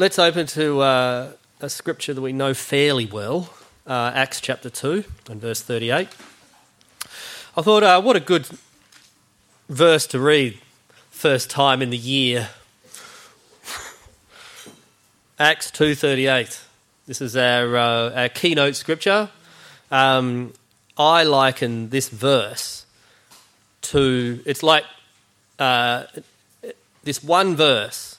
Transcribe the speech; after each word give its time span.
let's 0.00 0.18
open 0.18 0.46
to 0.46 0.80
uh, 0.80 1.30
a 1.60 1.68
scripture 1.68 2.14
that 2.14 2.22
we 2.22 2.32
know 2.32 2.54
fairly 2.54 3.04
well 3.04 3.52
uh, 3.86 4.10
Acts 4.14 4.40
chapter 4.40 4.70
2 4.70 5.04
and 5.28 5.38
verse 5.38 5.60
38. 5.60 6.08
I 7.54 7.60
thought, 7.60 7.82
uh, 7.82 8.00
what 8.00 8.16
a 8.16 8.20
good 8.20 8.48
verse 9.68 10.06
to 10.06 10.18
read 10.18 10.58
first 11.10 11.50
time 11.50 11.82
in 11.82 11.90
the 11.90 11.98
year. 11.98 12.48
Acts 15.38 15.70
2:38. 15.70 16.62
This 17.06 17.20
is 17.20 17.36
our, 17.36 17.76
uh, 17.76 18.22
our 18.22 18.28
keynote 18.30 18.76
scripture. 18.76 19.28
Um, 19.90 20.54
I 20.96 21.24
liken 21.24 21.90
this 21.90 22.08
verse 22.08 22.86
to 23.82 24.40
it's 24.46 24.62
like 24.62 24.84
uh, 25.58 26.04
this 27.04 27.22
one 27.22 27.54
verse 27.54 28.16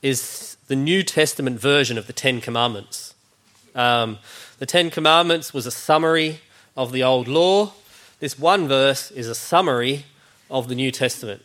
is 0.00 0.56
the 0.68 0.76
New 0.76 1.02
Testament 1.02 1.58
version 1.58 1.98
of 1.98 2.06
the 2.06 2.12
Ten 2.12 2.40
Commandments. 2.40 3.14
Um, 3.74 4.18
the 4.58 4.66
Ten 4.66 4.90
Commandments 4.90 5.52
was 5.52 5.66
a 5.66 5.70
summary 5.70 6.40
of 6.76 6.92
the 6.92 7.02
Old 7.02 7.26
Law. 7.26 7.72
This 8.20 8.38
one 8.38 8.68
verse 8.68 9.10
is 9.10 9.28
a 9.28 9.34
summary 9.34 10.04
of 10.50 10.68
the 10.68 10.74
New 10.74 10.90
Testament, 10.90 11.42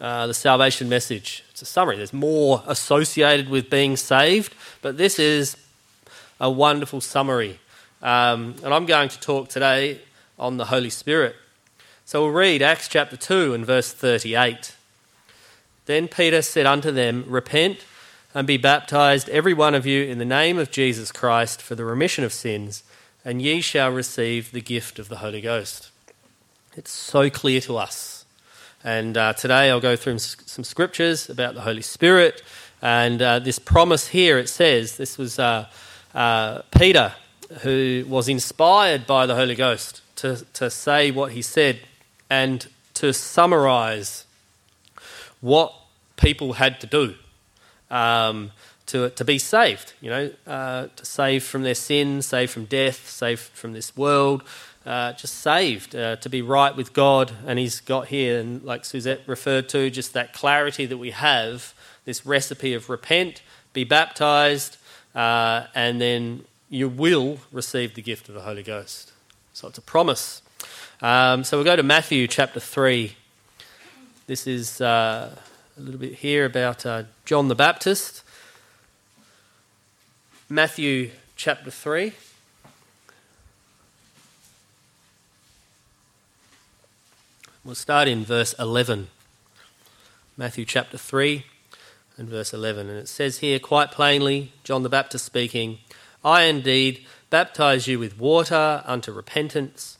uh, 0.00 0.28
the 0.28 0.34
salvation 0.34 0.88
message. 0.88 1.42
It's 1.50 1.62
a 1.62 1.66
summary. 1.66 1.96
There's 1.96 2.12
more 2.12 2.62
associated 2.66 3.48
with 3.48 3.70
being 3.70 3.96
saved, 3.96 4.54
but 4.82 4.98
this 4.98 5.18
is 5.18 5.56
a 6.40 6.50
wonderful 6.50 7.00
summary. 7.00 7.58
Um, 8.02 8.54
and 8.62 8.72
I'm 8.72 8.86
going 8.86 9.08
to 9.08 9.20
talk 9.20 9.48
today 9.48 10.00
on 10.38 10.58
the 10.58 10.66
Holy 10.66 10.90
Spirit. 10.90 11.34
So 12.04 12.22
we'll 12.22 12.32
read 12.32 12.62
Acts 12.62 12.86
chapter 12.86 13.16
2 13.16 13.54
and 13.54 13.66
verse 13.66 13.92
38. 13.92 14.76
Then 15.86 16.06
Peter 16.06 16.42
said 16.42 16.66
unto 16.66 16.92
them, 16.92 17.24
Repent 17.26 17.78
and 18.34 18.48
be 18.48 18.56
baptized, 18.56 19.28
every 19.28 19.54
one 19.54 19.74
of 19.74 19.86
you, 19.86 20.02
in 20.02 20.18
the 20.18 20.24
name 20.24 20.58
of 20.58 20.72
Jesus 20.72 21.12
Christ 21.12 21.62
for 21.62 21.76
the 21.76 21.84
remission 21.84 22.24
of 22.24 22.32
sins, 22.32 22.82
and 23.24 23.40
ye 23.40 23.60
shall 23.60 23.90
receive 23.90 24.50
the 24.50 24.60
gift 24.60 24.98
of 24.98 25.08
the 25.08 25.18
Holy 25.18 25.40
Ghost. 25.40 25.90
It's 26.76 26.90
so 26.90 27.30
clear 27.30 27.60
to 27.62 27.76
us. 27.76 28.24
And 28.82 29.16
uh, 29.16 29.34
today 29.34 29.70
I'll 29.70 29.80
go 29.80 29.94
through 29.94 30.18
some 30.18 30.64
scriptures 30.64 31.30
about 31.30 31.54
the 31.54 31.60
Holy 31.60 31.80
Spirit. 31.80 32.42
And 32.82 33.22
uh, 33.22 33.38
this 33.38 33.60
promise 33.60 34.08
here, 34.08 34.36
it 34.36 34.48
says, 34.48 34.96
this 34.96 35.16
was 35.16 35.38
uh, 35.38 35.66
uh 36.12 36.62
Peter 36.76 37.14
who 37.60 38.04
was 38.08 38.28
inspired 38.28 39.06
by 39.06 39.26
the 39.26 39.36
Holy 39.36 39.54
Ghost 39.54 40.02
to, 40.16 40.44
to 40.54 40.68
say 40.70 41.10
what 41.10 41.32
he 41.32 41.42
said 41.42 41.80
and 42.28 42.66
to 42.94 43.12
summarize 43.12 44.24
what 45.40 45.72
people 46.16 46.54
had 46.54 46.80
to 46.80 46.86
do 46.86 47.14
um, 47.94 48.50
to, 48.86 49.08
to 49.10 49.24
be 49.24 49.38
saved, 49.38 49.94
you 50.00 50.10
know, 50.10 50.30
uh, 50.46 50.88
to 50.96 51.04
save 51.04 51.44
from 51.44 51.62
their 51.62 51.76
sin, 51.76 52.20
save 52.20 52.50
from 52.50 52.64
death, 52.64 53.08
save 53.08 53.40
from 53.40 53.72
this 53.72 53.96
world, 53.96 54.42
uh, 54.84 55.12
just 55.12 55.38
saved 55.38 55.94
uh, 55.94 56.16
to 56.16 56.28
be 56.28 56.42
right 56.42 56.76
with 56.76 56.92
God. 56.92 57.32
And 57.46 57.58
he's 57.58 57.80
got 57.80 58.08
here, 58.08 58.40
and 58.40 58.62
like 58.64 58.84
Suzette 58.84 59.20
referred 59.26 59.68
to, 59.70 59.88
just 59.90 60.12
that 60.12 60.32
clarity 60.32 60.86
that 60.86 60.98
we 60.98 61.12
have 61.12 61.72
this 62.04 62.26
recipe 62.26 62.74
of 62.74 62.90
repent, 62.90 63.42
be 63.72 63.84
baptized, 63.84 64.76
uh, 65.14 65.66
and 65.74 66.00
then 66.00 66.44
you 66.68 66.88
will 66.88 67.38
receive 67.52 67.94
the 67.94 68.02
gift 68.02 68.28
of 68.28 68.34
the 68.34 68.42
Holy 68.42 68.64
Ghost. 68.64 69.12
So 69.52 69.68
it's 69.68 69.78
a 69.78 69.82
promise. 69.82 70.42
Um, 71.00 71.44
so 71.44 71.56
we'll 71.56 71.64
go 71.64 71.76
to 71.76 71.82
Matthew 71.82 72.26
chapter 72.26 72.60
3. 72.60 73.14
This 74.26 74.46
is 74.46 74.80
uh, 74.80 75.34
a 75.76 75.80
little 75.80 75.98
bit 75.98 76.14
here 76.14 76.44
about 76.44 76.86
uh, 76.86 77.02
John 77.24 77.48
the 77.48 77.54
Baptist. 77.54 78.22
Matthew 80.48 81.10
chapter 81.34 81.70
3. 81.70 82.12
We'll 87.64 87.74
start 87.74 88.06
in 88.06 88.24
verse 88.24 88.54
11. 88.58 89.08
Matthew 90.36 90.64
chapter 90.64 90.96
3 90.96 91.44
and 92.18 92.28
verse 92.28 92.52
11. 92.54 92.88
And 92.88 92.98
it 92.98 93.08
says 93.08 93.38
here 93.38 93.58
quite 93.58 93.90
plainly 93.90 94.52
John 94.62 94.84
the 94.84 94.88
Baptist 94.88 95.24
speaking, 95.24 95.78
I 96.24 96.42
indeed 96.42 97.04
baptize 97.30 97.88
you 97.88 97.98
with 97.98 98.18
water 98.18 98.84
unto 98.86 99.10
repentance, 99.10 99.98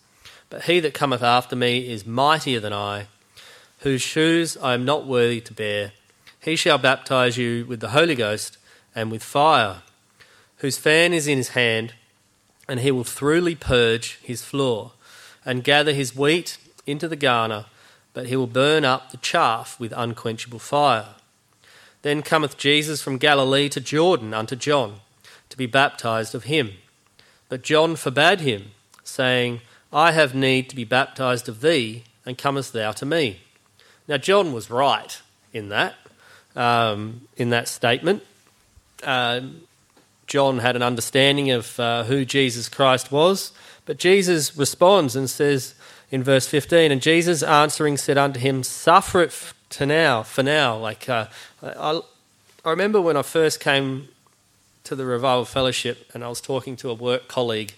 but 0.51 0.65
he 0.65 0.79
that 0.81 0.95
cometh 0.95 1.23
after 1.23 1.57
me 1.57 1.91
is 1.91 2.07
mightier 2.07 2.61
than 2.61 2.73
I, 2.73 3.09
whose 3.85 4.01
shoes 4.01 4.57
I 4.63 4.73
am 4.73 4.87
not 4.87 5.07
worthy 5.07 5.43
to 5.43 5.53
bear. 5.53 5.93
He 6.41 6.57
shall 6.57 6.79
baptize 6.79 7.37
you 7.37 7.67
with 7.67 7.81
the 7.81 7.91
Holy 7.91 8.15
Ghost 8.15 8.57
and 8.95 9.11
with 9.11 9.23
fire, 9.23 9.83
whose 10.57 10.79
fan 10.79 11.13
is 11.13 11.27
in 11.27 11.37
his 11.37 11.51
hand, 11.51 11.93
and 12.67 12.81
he 12.81 12.91
will 12.91 13.05
thoroughly 13.05 13.55
purge 13.55 14.19
his 14.23 14.43
floor, 14.43 14.93
and 15.45 15.63
gather 15.63 15.93
his 15.93 16.17
wheat 16.17 16.57
into 16.87 17.09
the 17.09 17.15
garner, 17.15 17.67
but 18.15 18.27
he 18.29 18.37
will 18.37 18.47
burn 18.47 18.87
up 18.87 19.11
the 19.11 19.19
chaff 19.19 19.79
with 19.79 19.93
unquenchable 19.95 20.59
fire. 20.59 21.17
Then 22.01 22.23
cometh 22.23 22.57
Jesus 22.57 23.03
from 23.03 23.19
Galilee 23.19 23.69
to 23.69 23.83
Jordan 23.83 24.33
unto 24.33 24.57
John, 24.57 25.01
to 25.51 25.59
be 25.59 25.67
baptized 25.67 26.35
of 26.35 26.45
him. 26.45 26.73
But 27.51 27.63
John 27.63 27.97
forbade 27.97 28.41
him, 28.41 28.71
saying, 29.03 29.61
I 29.93 30.13
have 30.13 30.35
need 30.35 30.71
to 30.71 30.77
be 30.77 30.85
baptized 30.85 31.51
of 31.51 31.61
thee, 31.61 32.05
and 32.25 32.39
comest 32.39 32.73
thou 32.73 32.93
to 32.93 33.05
me? 33.05 33.41
Now, 34.07 34.19
John 34.19 34.53
was 34.53 34.71
right 34.71 35.21
in 35.53 35.71
that 35.71 35.95
um, 36.57 37.23
in 37.37 37.51
that 37.51 37.69
statement. 37.69 38.23
Uh, 39.03 39.41
John 40.27 40.59
had 40.59 40.77
an 40.77 40.83
understanding 40.83 41.51
of 41.51 41.79
uh, 41.79 42.05
who 42.05 42.25
Jesus 42.25 42.69
Christ 42.69 43.13
was, 43.13 43.53
but 43.85 43.99
Jesus 43.99 44.57
responds 44.57 45.15
and 45.17 45.29
says 45.29 45.75
in 46.11 46.23
verse 46.23 46.47
15, 46.47 46.91
And 46.91 47.03
Jesus 47.03 47.43
answering 47.43 47.97
said 47.97 48.17
unto 48.17 48.41
him, 48.41 48.63
Suffer 48.63 49.23
it 49.23 49.53
to 49.71 49.87
now, 49.87 50.23
for 50.23 50.43
now. 50.43 50.77
Like, 50.77 51.09
uh, 51.09 51.27
I, 51.63 52.01
I 52.65 52.71
remember 52.71 53.01
when 53.01 53.17
I 53.17 53.23
first 53.23 53.61
came 53.61 54.09
to 54.85 54.95
the 54.95 55.05
Revival 55.05 55.45
Fellowship 55.45 56.11
and 56.15 56.25
I 56.25 56.29
was 56.29 56.41
talking 56.41 56.77
to 56.77 56.91
a 56.91 56.95
work 56.95 57.29
colleague, 57.29 57.75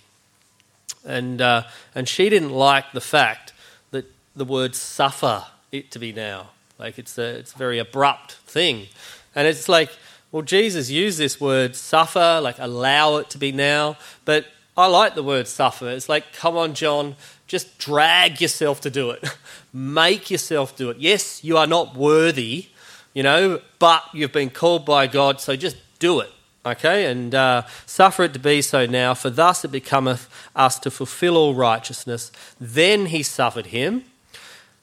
and, 1.05 1.41
uh, 1.41 1.65
and 1.95 2.09
she 2.09 2.29
didn't 2.29 2.51
like 2.51 2.93
the 2.93 3.01
fact 3.01 3.53
that 3.91 4.05
the 4.37 4.45
word 4.45 4.75
suffer 4.75 5.45
it 5.73 5.91
to 5.93 5.99
be 5.99 6.13
now. 6.13 6.51
Like 6.79 6.99
it's 6.99 7.17
a, 7.19 7.39
it's 7.39 7.55
a 7.55 7.59
very 7.59 7.79
abrupt 7.79 8.35
thing. 8.47 8.87
And 9.35 9.47
it's 9.47 9.69
like, 9.69 9.91
well, 10.33 10.43
Jesus 10.43 10.91
used 10.91 11.19
this 11.19 11.41
word 11.41 11.77
suffer, 11.77 12.41
like 12.43 12.57
allow 12.59 13.17
it 13.17 13.31
to 13.31 13.39
be 13.39 13.53
now. 13.53 13.97
But 14.25 14.47
I 14.77 14.87
like 14.87 15.15
the 15.15 15.23
word 15.23 15.49
suffer. 15.49 15.89
It's 15.89 16.09
like, 16.09 16.33
come 16.33 16.57
on, 16.57 16.75
John, 16.75 17.17
just 17.47 17.79
drag 17.79 18.41
yourself 18.41 18.81
to 18.83 18.91
do 18.91 19.11
it. 19.11 19.25
Make 19.73 20.31
yourself 20.31 20.77
do 20.77 20.91
it. 20.91 20.99
Yes, 20.99 21.43
you 21.43 21.57
are 21.57 21.67
not 21.67 21.97
worthy, 21.97 22.67
you 23.15 23.23
know, 23.23 23.61
but 23.79 24.03
you've 24.13 24.33
been 24.33 24.51
called 24.51 24.85
by 24.85 25.07
God, 25.07 25.41
so 25.41 25.57
just 25.57 25.77
do 25.99 26.21
it. 26.21 26.31
Okay, 26.67 27.07
and 27.07 27.33
uh, 27.33 27.63
suffer 27.87 28.25
it 28.25 28.33
to 28.33 28.41
be 28.41 28.61
so 28.61 28.87
now, 28.87 29.15
for 29.15 29.31
thus 29.31 29.65
it 29.65 29.71
becometh 29.71 30.29
us 30.57 30.81
to 30.81 30.91
fulfill 30.91 31.37
all 31.37 31.55
righteousness. 31.55 32.33
Then 32.61 33.07
he 33.07 33.23
suffered 33.23 33.67
him, 33.67 34.05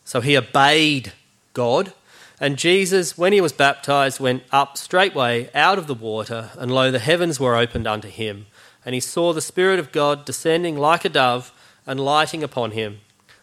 so 0.03 0.22
he 0.22 0.38
obeyed 0.38 1.14
God. 1.53 1.94
And 2.40 2.58
Jesus, 2.58 3.18
when 3.18 3.31
he 3.31 3.41
was 3.41 3.53
baptized, 3.53 4.19
went 4.19 4.44
up 4.52 4.78
straightway 4.78 5.50
out 5.53 5.78
of 5.78 5.88
the 5.88 5.94
water, 5.94 6.52
and 6.58 6.74
lo, 6.74 6.91
the 6.91 7.00
heavens 7.00 7.40
were 7.40 7.56
opened 7.56 7.88
unto 7.88 8.09
him. 8.09 8.47
And 8.86 8.94
he 8.94 9.00
saw 9.00 9.31
the 9.31 9.42
Spirit 9.42 9.80
of 9.80 9.92
God 9.92 10.25
descending 10.25 10.78
like 10.78 11.06
a 11.06 11.09
dove 11.09 11.53
and 11.88 12.00
lighting 12.00 12.44
upon 12.44 12.72
him. 12.72 13.00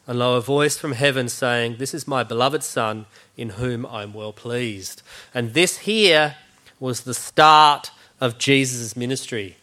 And 0.07 0.19
lo, 0.19 0.37
a 0.37 0.41
voice 0.41 0.77
from 0.77 0.93
heaven 0.93 1.29
saying, 1.29 1.77
This 1.79 1.95
is 1.95 2.09
my 2.09 2.25
beloved 2.25 2.63
Son, 2.63 3.07
in 3.37 3.51
whom 3.51 3.87
I 3.87 4.03
am 4.03 4.13
well 4.13 4.33
pleased. 4.33 5.03
And 5.33 5.55
this 5.55 5.79
here 5.79 6.37
was 6.79 7.03
the 7.03 7.15
start 7.15 7.91
of 8.21 8.39
Jesus' 8.39 8.97
ministry. 8.97 9.57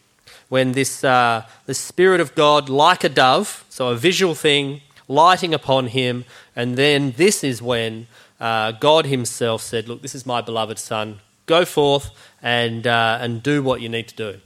When 0.49 0.71
this, 0.71 1.03
uh, 1.03 1.45
the 1.65 1.73
Spirit 1.73 2.21
of 2.21 2.33
God, 2.33 2.69
like 2.69 3.03
a 3.03 3.09
dove, 3.09 3.65
so 3.69 3.89
a 3.89 3.95
visual 3.95 4.33
thing, 4.33 4.81
lighting 5.07 5.53
upon 5.53 5.87
him, 5.87 6.25
and 6.57 6.75
then 6.75 7.13
this 7.17 7.43
is 7.43 7.61
when 7.61 8.07
uh, 8.39 8.71
God 8.71 9.05
Himself 9.05 9.61
said, 9.61 9.87
Look, 9.87 10.01
this 10.01 10.15
is 10.15 10.25
my 10.25 10.41
beloved 10.41 10.79
Son. 10.79 11.19
Go 11.45 11.65
forth 11.65 12.09
and, 12.41 12.87
uh, 12.87 13.19
and 13.21 13.43
do 13.43 13.61
what 13.61 13.79
you 13.79 13.87
need 13.87 14.07
to 14.07 14.15
do. 14.15 14.39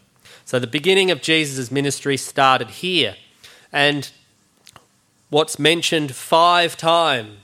So 0.43 0.59
the 0.59 0.67
beginning 0.67 1.09
of 1.09 1.21
Jesus' 1.21 1.71
ministry 1.71 2.17
started 2.17 2.69
here. 2.69 3.15
And 3.71 4.11
what's 5.29 5.57
mentioned 5.57 6.13
five 6.13 6.75
times, 6.75 7.37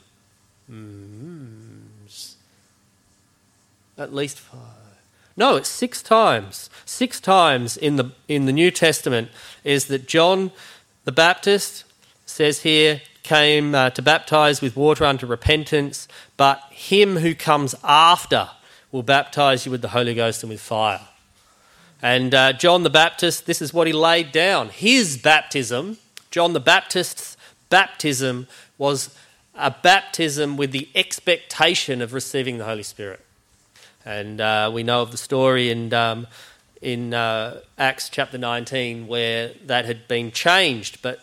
at 3.98 4.14
least 4.14 4.38
five. 4.38 4.60
No, 5.38 5.56
it's 5.56 5.69
six 5.69 6.04
times. 6.04 6.69
Six 6.84 7.22
times 7.22 7.78
in 7.78 7.96
the, 7.96 8.12
in 8.28 8.48
the 8.48 8.52
New 8.52 8.72
Testament 8.72 9.30
is 9.64 9.86
that 9.86 10.10
John 10.10 10.52
the 11.06 11.14
Baptist 11.14 11.86
says 12.25 12.64
here, 12.64 13.02
came 13.28 13.76
uh, 13.76 13.90
to 13.90 14.02
baptize 14.02 14.62
with 14.62 14.78
water 14.78 15.04
unto 15.04 15.28
repentance, 15.28 16.08
but 16.38 16.62
him 16.70 17.18
who 17.18 17.36
comes 17.36 17.76
after 17.84 18.50
will 18.90 19.04
baptize 19.04 19.66
you 19.66 19.72
with 19.72 19.82
the 19.82 19.90
Holy 19.90 20.16
Ghost 20.16 20.44
and 20.44 20.50
with 20.50 20.62
fire. 20.62 21.02
And 22.02 22.34
uh, 22.34 22.54
John 22.54 22.84
the 22.84 22.90
Baptist, 22.90 23.46
this 23.46 23.62
is 23.62 23.74
what 23.74 23.86
he 23.86 23.92
laid 23.92 24.32
down. 24.32 24.70
His 24.70 25.18
baptism, 25.18 25.98
John 26.32 26.54
the 26.54 26.62
Baptist's 26.62 27.36
baptism, 27.70 28.48
was 28.78 29.14
a 29.56 29.72
baptism 29.72 30.56
with 30.56 30.72
the 30.72 30.88
expectation 30.96 32.02
of 32.02 32.14
receiving 32.14 32.60
the 32.60 32.66
Holy 32.66 32.84
Spirit. 32.84 33.20
And 34.06 34.40
uh, 34.40 34.72
we 34.74 34.84
know 34.84 35.02
of 35.02 35.12
the 35.12 35.18
story 35.18 35.70
in, 35.70 35.94
um, 35.94 36.28
in 36.82 37.14
uh, 37.14 37.60
Acts 37.78 38.08
chapter 38.08 38.38
19 38.38 39.08
where 39.08 39.52
that 39.66 39.84
had 39.84 40.08
been 40.08 40.32
changed. 40.32 41.02
But 41.02 41.20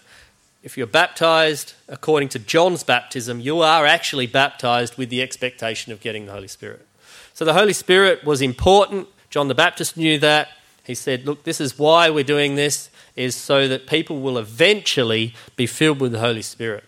if 0.65 0.79
you're 0.79 0.87
baptized 0.87 1.75
according 1.89 2.31
to 2.31 2.39
John's 2.39 2.83
baptism, 2.83 3.39
you 3.39 3.61
are 3.61 3.85
actually 3.85 4.27
baptized 4.27 4.97
with 4.97 5.11
the 5.11 5.21
expectation 5.21 5.93
of 5.93 6.01
getting 6.01 6.25
the 6.25 6.33
Holy 6.33 6.49
Spirit. 6.49 6.87
So 7.35 7.45
the 7.45 7.53
Holy 7.53 7.75
Spirit 7.75 8.25
was 8.25 8.41
important. 8.41 9.09
John 9.29 9.49
the 9.49 9.55
Baptist 9.55 9.99
knew 9.99 10.19
that. 10.21 10.49
He 10.83 10.95
said, 10.95 11.27
Look, 11.27 11.45
this 11.45 11.61
is 11.61 11.79
why 11.79 12.09
we're 12.09 12.25
doing 12.25 12.55
this, 12.55 12.89
is 13.15 13.37
so 13.37 13.69
that 13.69 13.87
people 13.87 14.23
will 14.23 14.39
eventually 14.39 15.35
be 15.55 15.67
filled 15.67 16.01
with 16.01 16.13
the 16.13 16.21
Holy 16.21 16.41
Spirit. 16.41 16.85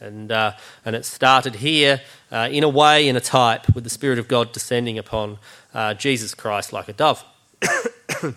And, 0.00 0.32
uh, 0.32 0.52
and 0.84 0.96
it 0.96 1.04
started 1.04 1.56
here, 1.56 2.02
uh, 2.32 2.48
in 2.50 2.64
a 2.64 2.68
way, 2.68 3.08
in 3.08 3.14
a 3.14 3.20
type, 3.20 3.72
with 3.72 3.84
the 3.84 3.90
Spirit 3.90 4.18
of 4.18 4.26
God 4.26 4.50
descending 4.52 4.98
upon 4.98 5.38
uh, 5.72 5.94
Jesus 5.94 6.34
Christ 6.34 6.72
like 6.72 6.88
a 6.88 6.92
dove. 6.92 7.24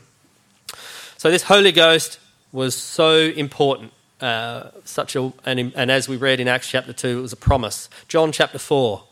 so, 1.17 1.31
this 1.31 1.43
Holy 1.43 1.71
Ghost 1.71 2.19
was 2.51 2.75
so 2.75 3.15
important. 3.17 3.93
Uh, 4.21 4.71
such 4.83 5.15
a, 5.15 5.31
and, 5.45 5.71
and 5.75 5.89
as 5.89 6.09
we 6.09 6.17
read 6.17 6.39
in 6.39 6.47
Acts 6.47 6.67
chapter 6.67 6.91
2, 6.91 7.19
it 7.19 7.21
was 7.21 7.33
a 7.33 7.37
promise. 7.37 7.89
John 8.07 8.31
chapter 8.31 8.59
4. 8.59 9.03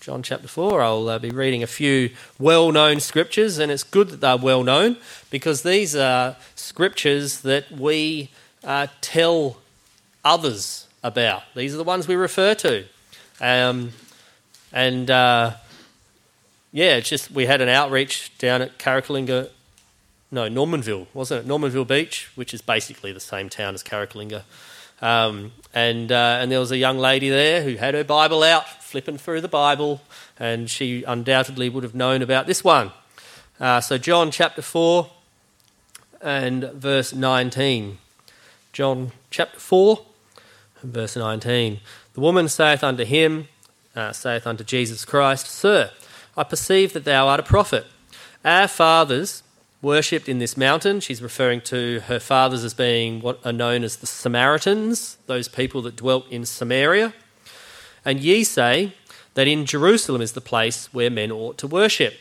John 0.00 0.22
chapter 0.22 0.48
4. 0.48 0.80
I'll 0.82 1.08
uh, 1.08 1.18
be 1.18 1.30
reading 1.30 1.62
a 1.62 1.66
few 1.66 2.10
well 2.38 2.72
known 2.72 3.00
scriptures, 3.00 3.58
and 3.58 3.70
it's 3.70 3.82
good 3.82 4.08
that 4.08 4.20
they're 4.20 4.36
well 4.36 4.62
known 4.62 4.96
because 5.30 5.62
these 5.62 5.94
are 5.94 6.36
scriptures 6.54 7.40
that 7.42 7.70
we 7.70 8.30
uh, 8.64 8.86
tell 9.00 9.58
others 10.24 10.86
about. 11.02 11.42
These 11.54 11.74
are 11.74 11.76
the 11.76 11.84
ones 11.84 12.08
we 12.08 12.16
refer 12.16 12.54
to. 12.56 12.84
Um, 13.40 13.92
and 14.72 15.10
uh, 15.10 15.54
yeah, 16.72 16.96
it's 16.96 17.08
just 17.08 17.30
we 17.30 17.46
had 17.46 17.60
an 17.60 17.68
outreach 17.68 18.36
down 18.38 18.62
at 18.62 18.78
Carrickalinga, 18.78 19.50
no, 20.30 20.48
Normanville, 20.48 21.06
wasn't 21.12 21.44
it? 21.44 21.48
Normanville 21.48 21.84
Beach, 21.84 22.30
which 22.34 22.54
is 22.54 22.62
basically 22.62 23.12
the 23.12 23.20
same 23.20 23.48
town 23.48 23.74
as 23.74 23.82
Carrickalinga. 23.82 24.42
Um, 25.02 25.52
and, 25.74 26.12
uh, 26.12 26.38
and 26.40 26.52
there 26.52 26.60
was 26.60 26.70
a 26.70 26.76
young 26.76 26.98
lady 26.98 27.30
there 27.30 27.62
who 27.62 27.76
had 27.76 27.94
her 27.94 28.04
Bible 28.04 28.42
out 28.42 28.68
flipping 28.82 29.18
through 29.18 29.40
the 29.40 29.48
Bible, 29.48 30.02
and 30.38 30.70
she 30.70 31.02
undoubtedly 31.04 31.68
would 31.68 31.82
have 31.82 31.94
known 31.94 32.22
about 32.22 32.46
this 32.46 32.62
one. 32.62 32.92
Uh, 33.58 33.80
so, 33.80 33.98
John 33.98 34.30
chapter 34.30 34.62
4 34.62 35.10
and 36.20 36.64
verse 36.74 37.12
19. 37.12 37.98
John 38.72 39.12
chapter 39.30 39.58
4 39.58 40.00
and 40.82 40.92
verse 40.92 41.16
19. 41.16 41.80
The 42.14 42.20
woman 42.20 42.48
saith 42.48 42.84
unto 42.84 43.04
him, 43.04 43.48
uh, 43.96 44.12
saith 44.12 44.46
unto 44.46 44.64
Jesus 44.64 45.04
Christ, 45.04 45.46
Sir, 45.46 45.90
I 46.36 46.44
perceive 46.44 46.92
that 46.92 47.04
thou 47.04 47.26
art 47.26 47.40
a 47.40 47.44
prophet. 47.44 47.86
Our 48.44 48.68
fathers 48.68 49.42
worshipped 49.82 50.28
in 50.28 50.38
this 50.38 50.56
mountain. 50.56 51.00
She's 51.00 51.22
referring 51.22 51.62
to 51.62 52.00
her 52.00 52.20
fathers 52.20 52.64
as 52.64 52.74
being 52.74 53.20
what 53.20 53.40
are 53.44 53.52
known 53.52 53.82
as 53.82 53.96
the 53.96 54.06
Samaritans, 54.06 55.16
those 55.26 55.48
people 55.48 55.82
that 55.82 55.96
dwelt 55.96 56.30
in 56.30 56.44
Samaria. 56.44 57.14
And 58.04 58.20
ye 58.20 58.44
say 58.44 58.94
that 59.34 59.46
in 59.46 59.64
Jerusalem 59.64 60.20
is 60.20 60.32
the 60.32 60.40
place 60.40 60.92
where 60.92 61.10
men 61.10 61.30
ought 61.30 61.56
to 61.58 61.66
worship. 61.66 62.14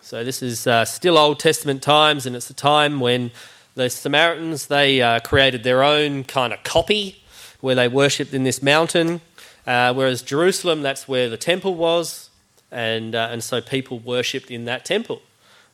So 0.00 0.24
this 0.24 0.42
is 0.42 0.66
uh, 0.66 0.84
still 0.84 1.18
Old 1.18 1.38
Testament 1.38 1.82
times, 1.82 2.24
and 2.26 2.34
it's 2.34 2.50
a 2.50 2.54
time 2.54 3.00
when 3.00 3.30
the 3.74 3.90
Samaritans 3.90 4.66
they 4.66 5.00
uh, 5.00 5.20
created 5.20 5.64
their 5.64 5.82
own 5.82 6.24
kind 6.24 6.52
of 6.52 6.62
copy 6.62 7.22
where 7.60 7.74
they 7.74 7.88
worshipped 7.88 8.32
in 8.32 8.44
this 8.44 8.62
mountain, 8.62 9.20
uh, 9.66 9.92
whereas 9.92 10.22
Jerusalem 10.22 10.82
that's 10.82 11.08
where 11.08 11.28
the 11.28 11.36
temple 11.36 11.74
was, 11.74 12.30
and 12.70 13.14
uh, 13.14 13.28
and 13.30 13.42
so 13.42 13.60
people 13.60 13.98
worshipped 13.98 14.50
in 14.50 14.64
that 14.64 14.84
temple. 14.84 15.22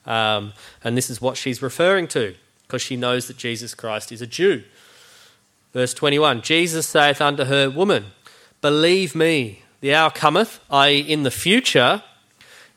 Um, 0.07 0.53
and 0.83 0.97
this 0.97 1.11
is 1.11 1.21
what 1.21 1.37
she's 1.37 1.63
referring 1.63 2.09
to 2.09 2.35
because 2.67 2.83
she 2.83 2.97
knows 2.97 3.27
that 3.29 3.37
Jesus 3.37 3.75
Christ 3.75 4.13
is 4.13 4.23
a 4.23 4.27
Jew. 4.27 4.63
Verse 5.73 5.95
21 5.95 6.43
Jesus 6.43 6.87
saith 6.87 7.21
unto 7.21 7.45
her, 7.45 7.69
Woman, 7.69 8.07
Believe 8.61 9.15
me, 9.15 9.63
the 9.81 9.95
hour 9.95 10.11
cometh, 10.11 10.61
i.e., 10.71 11.01
in 11.01 11.25
the 11.25 11.31
future, 11.31 12.03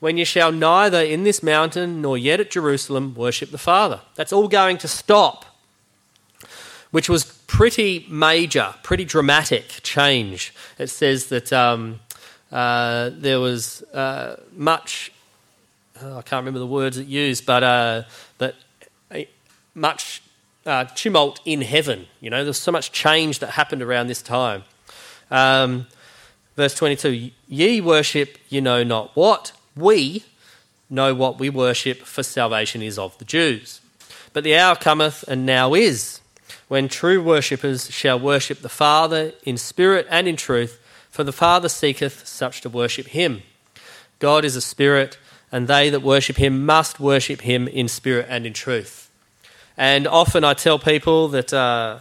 when 0.00 0.16
ye 0.16 0.24
shall 0.24 0.52
neither 0.52 1.00
in 1.00 1.24
this 1.24 1.42
mountain 1.42 2.02
nor 2.02 2.18
yet 2.18 2.40
at 2.40 2.50
Jerusalem 2.50 3.14
worship 3.14 3.50
the 3.50 3.58
Father. 3.58 4.00
That's 4.14 4.32
all 4.32 4.48
going 4.48 4.78
to 4.78 4.88
stop, 4.88 5.44
which 6.90 7.08
was 7.08 7.24
pretty 7.46 8.06
major, 8.08 8.74
pretty 8.82 9.04
dramatic 9.04 9.80
change. 9.82 10.54
It 10.78 10.88
says 10.88 11.26
that 11.26 11.52
um, 11.52 12.00
uh, 12.52 13.10
there 13.12 13.40
was 13.40 13.82
uh, 13.94 14.36
much, 14.52 15.12
oh, 16.02 16.18
I 16.18 16.22
can't 16.22 16.40
remember 16.40 16.58
the 16.58 16.66
words 16.66 16.98
it 16.98 17.06
used, 17.06 17.46
but, 17.46 17.62
uh, 17.62 18.02
but 18.38 18.54
much 19.74 20.22
uh, 20.66 20.84
tumult 20.94 21.40
in 21.44 21.62
heaven. 21.62 22.06
You 22.20 22.30
know, 22.30 22.44
there's 22.44 22.58
so 22.58 22.72
much 22.72 22.92
change 22.92 23.38
that 23.38 23.50
happened 23.50 23.82
around 23.82 24.08
this 24.08 24.22
time. 24.22 24.64
Um, 25.30 25.86
verse 26.56 26.74
22 26.74 27.30
Ye 27.46 27.80
worship 27.80 28.38
you 28.48 28.60
know 28.60 28.82
not 28.82 29.14
what, 29.14 29.52
we 29.76 30.24
know 30.90 31.14
what 31.14 31.38
we 31.38 31.50
worship, 31.50 31.98
for 31.98 32.22
salvation 32.22 32.82
is 32.82 32.98
of 32.98 33.16
the 33.18 33.24
Jews. 33.24 33.80
But 34.32 34.44
the 34.44 34.56
hour 34.56 34.76
cometh, 34.76 35.24
and 35.28 35.44
now 35.44 35.74
is, 35.74 36.20
when 36.68 36.88
true 36.88 37.22
worshippers 37.22 37.90
shall 37.90 38.18
worship 38.18 38.60
the 38.60 38.68
Father 38.68 39.32
in 39.44 39.56
spirit 39.56 40.06
and 40.10 40.26
in 40.26 40.36
truth, 40.36 40.80
for 41.10 41.24
the 41.24 41.32
Father 41.32 41.68
seeketh 41.68 42.26
such 42.26 42.60
to 42.62 42.68
worship 42.68 43.08
him. 43.08 43.42
God 44.18 44.44
is 44.44 44.56
a 44.56 44.60
spirit, 44.60 45.18
and 45.50 45.68
they 45.68 45.90
that 45.90 46.00
worship 46.00 46.36
him 46.36 46.64
must 46.64 47.00
worship 47.00 47.42
him 47.42 47.68
in 47.68 47.88
spirit 47.88 48.26
and 48.28 48.46
in 48.46 48.52
truth. 48.52 49.10
And 49.76 50.06
often 50.06 50.44
I 50.44 50.54
tell 50.54 50.78
people 50.78 51.28
that 51.28 51.52
uh, 51.52 52.00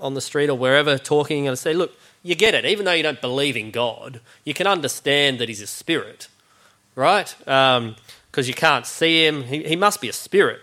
on 0.00 0.14
the 0.14 0.20
street 0.20 0.48
or 0.48 0.54
wherever 0.54 0.98
talking, 0.98 1.46
and 1.46 1.52
I 1.52 1.54
say, 1.54 1.74
look, 1.74 1.92
you 2.22 2.34
get 2.34 2.54
it. 2.54 2.64
Even 2.64 2.84
though 2.84 2.92
you 2.92 3.02
don't 3.02 3.20
believe 3.20 3.56
in 3.56 3.70
God, 3.70 4.20
you 4.44 4.54
can 4.54 4.66
understand 4.66 5.38
that 5.38 5.48
He's 5.48 5.60
a 5.60 5.66
spirit, 5.66 6.28
right? 6.94 7.34
Because 7.38 7.78
um, 7.78 7.96
you 8.34 8.54
can't 8.54 8.86
see 8.86 9.26
Him. 9.26 9.44
He, 9.44 9.64
he 9.64 9.76
must 9.76 10.00
be 10.00 10.08
a 10.08 10.12
spirit. 10.12 10.60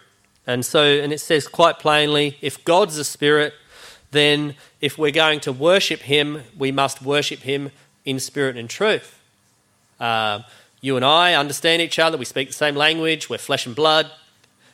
And 0.47 0.65
so, 0.65 0.83
and 0.83 1.11
it 1.11 1.19
says 1.19 1.47
quite 1.47 1.79
plainly 1.79 2.37
if 2.41 2.63
God's 2.65 2.97
a 2.97 3.03
spirit, 3.03 3.53
then 4.11 4.55
if 4.79 4.97
we're 4.97 5.11
going 5.11 5.39
to 5.41 5.51
worship 5.51 6.01
Him, 6.01 6.43
we 6.57 6.71
must 6.71 7.01
worship 7.01 7.39
Him 7.39 7.71
in 8.05 8.19
spirit 8.19 8.57
and 8.57 8.69
truth. 8.69 9.19
Uh, 9.99 10.41
you 10.81 10.95
and 10.95 11.05
I 11.05 11.33
understand 11.33 11.81
each 11.81 11.99
other. 11.99 12.17
We 12.17 12.25
speak 12.25 12.49
the 12.49 12.53
same 12.53 12.75
language. 12.75 13.29
We're 13.29 13.37
flesh 13.37 13.65
and 13.65 13.75
blood. 13.75 14.11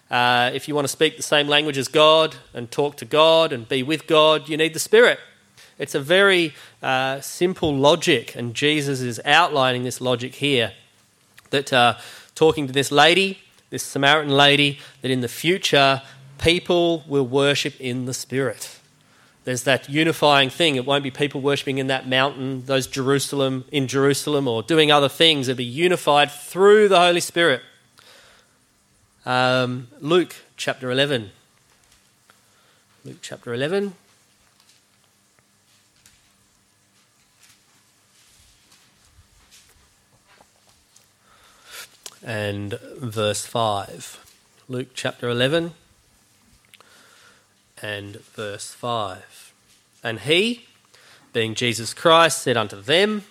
Uh, 0.10 0.52
if 0.54 0.68
you 0.68 0.76
want 0.76 0.84
to 0.84 0.92
speak 0.92 1.16
the 1.16 1.24
same 1.24 1.48
language 1.48 1.78
as 1.78 1.88
God 1.88 2.36
and 2.54 2.70
talk 2.70 2.98
to 2.98 3.06
God 3.06 3.54
and 3.54 3.68
be 3.70 3.82
with 3.82 4.08
God, 4.08 4.50
you 4.50 4.58
need 4.58 4.74
the 4.74 4.80
Spirit. 4.80 5.20
It's 5.78 5.96
a 5.96 6.02
very 6.02 6.54
uh, 6.84 7.22
simple 7.22 7.76
logic, 7.76 8.36
and 8.36 8.54
Jesus 8.54 9.00
is 9.00 9.22
outlining 9.24 9.84
this 9.84 10.02
logic 10.02 10.36
here. 10.36 10.74
That 11.50 11.72
uh, 11.72 11.98
talking 12.36 12.68
to 12.68 12.74
this 12.74 12.92
lady, 12.92 13.40
this 13.70 13.84
Samaritan 13.84 14.36
lady, 14.36 14.80
that 15.02 15.12
in 15.12 15.22
the 15.22 15.30
future 15.30 16.02
people 16.38 17.04
will 17.08 17.26
worship 17.26 17.80
in 17.80 18.06
the 18.06 18.14
Spirit. 18.14 18.81
There's 19.44 19.64
that 19.64 19.90
unifying 19.90 20.50
thing. 20.50 20.76
It 20.76 20.86
won't 20.86 21.04
be 21.04 21.12
people 21.12 21.42
worshipping 21.42 21.80
in 21.80 21.88
that 21.88 22.08
mountain, 22.08 22.66
those 22.66 22.86
Jerusalem, 22.86 23.66
in 23.72 23.88
Jerusalem, 23.88 24.48
or 24.48 24.62
doing 24.62 24.92
other 24.92 25.10
things. 25.10 25.48
It'll 25.48 25.58
be 25.58 25.64
unified 25.64 26.32
through 26.32 26.90
the 26.90 27.00
Holy 27.00 27.22
Spirit. 27.22 27.62
Um, 29.26 29.88
Luke 30.00 30.36
chapter 30.58 30.92
11. 30.92 31.32
Luke 33.04 33.18
chapter 33.22 33.54
11. 33.54 33.94
and 42.24 42.80
verse 43.00 43.46
5. 43.46 44.24
Luke 44.70 44.90
chapter 44.94 45.30
11 45.30 45.74
and 47.82 48.18
verse 48.22 48.74
5. 48.74 49.54
And 50.04 50.22
he, 50.22 50.66
being 51.34 51.56
Jesus 51.56 51.94
Christ, 51.94 52.42
said 52.42 52.58
unto 52.58 52.82
them, 52.82 53.24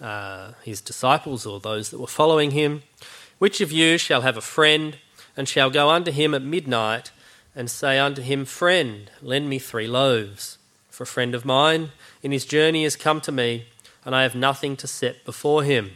uh, 0.00 0.52
his 0.64 0.80
disciples 0.80 1.46
or 1.46 1.60
those 1.60 1.90
that 1.90 2.00
were 2.00 2.06
following 2.06 2.52
him, 2.52 2.82
Which 3.38 3.60
of 3.60 3.70
you 3.70 3.98
shall 3.98 4.22
have 4.22 4.36
a 4.36 4.42
friend, 4.42 4.98
and 5.36 5.48
shall 5.48 5.70
go 5.70 5.90
unto 5.90 6.10
him 6.10 6.34
at 6.34 6.42
midnight, 6.42 7.10
and 7.54 7.70
say 7.70 7.98
unto 7.98 8.22
him, 8.22 8.44
Friend, 8.44 9.10
lend 9.20 9.48
me 9.48 9.58
three 9.58 9.86
loaves? 9.86 10.58
For 10.90 11.04
a 11.04 11.06
friend 11.06 11.34
of 11.34 11.44
mine 11.44 11.90
in 12.22 12.32
his 12.32 12.44
journey 12.44 12.84
is 12.84 12.96
come 12.96 13.20
to 13.22 13.32
me, 13.32 13.66
and 14.04 14.14
I 14.14 14.22
have 14.22 14.34
nothing 14.34 14.76
to 14.76 14.86
set 14.86 15.24
before 15.24 15.62
him. 15.62 15.92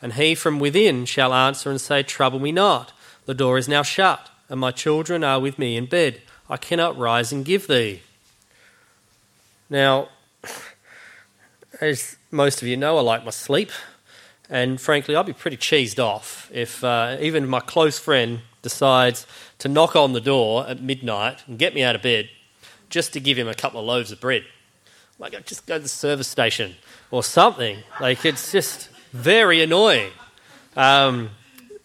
And 0.00 0.14
he 0.14 0.34
from 0.34 0.58
within 0.58 1.04
shall 1.04 1.32
answer 1.32 1.70
and 1.70 1.80
say, 1.80 2.02
Trouble 2.02 2.38
me 2.38 2.52
not, 2.52 2.92
the 3.24 3.34
door 3.34 3.58
is 3.58 3.68
now 3.68 3.82
shut. 3.82 4.30
and 4.48 4.60
my 4.60 4.70
children 4.70 5.24
are 5.24 5.40
with 5.40 5.58
me 5.58 5.76
in 5.76 5.86
bed. 5.86 6.22
I 6.48 6.56
cannot 6.56 6.96
rise 6.96 7.32
and 7.32 7.44
give 7.44 7.66
thee. 7.66 8.02
Now, 9.68 10.08
as 11.80 12.16
most 12.30 12.62
of 12.62 12.68
you 12.68 12.76
know, 12.76 12.98
I 12.98 13.00
like 13.00 13.24
my 13.24 13.30
sleep. 13.30 13.70
And 14.48 14.80
frankly, 14.80 15.16
I'd 15.16 15.26
be 15.26 15.32
pretty 15.32 15.56
cheesed 15.56 15.98
off 15.98 16.48
if 16.52 16.84
uh, 16.84 17.16
even 17.20 17.48
my 17.48 17.60
close 17.60 17.98
friend 17.98 18.40
decides 18.62 19.26
to 19.58 19.68
knock 19.68 19.96
on 19.96 20.12
the 20.12 20.20
door 20.20 20.66
at 20.68 20.80
midnight 20.80 21.42
and 21.46 21.58
get 21.58 21.74
me 21.74 21.82
out 21.82 21.96
of 21.96 22.02
bed 22.02 22.28
just 22.88 23.12
to 23.14 23.20
give 23.20 23.36
him 23.36 23.48
a 23.48 23.54
couple 23.54 23.80
of 23.80 23.86
loaves 23.86 24.12
of 24.12 24.20
bread. 24.20 24.44
Like, 25.18 25.34
I'd 25.34 25.46
just 25.46 25.66
go 25.66 25.76
to 25.76 25.82
the 25.82 25.88
service 25.88 26.28
station 26.28 26.76
or 27.10 27.24
something. 27.24 27.78
Like, 28.00 28.24
it's 28.24 28.52
just 28.52 28.88
very 29.12 29.62
annoying. 29.62 30.12
Um, 30.76 31.30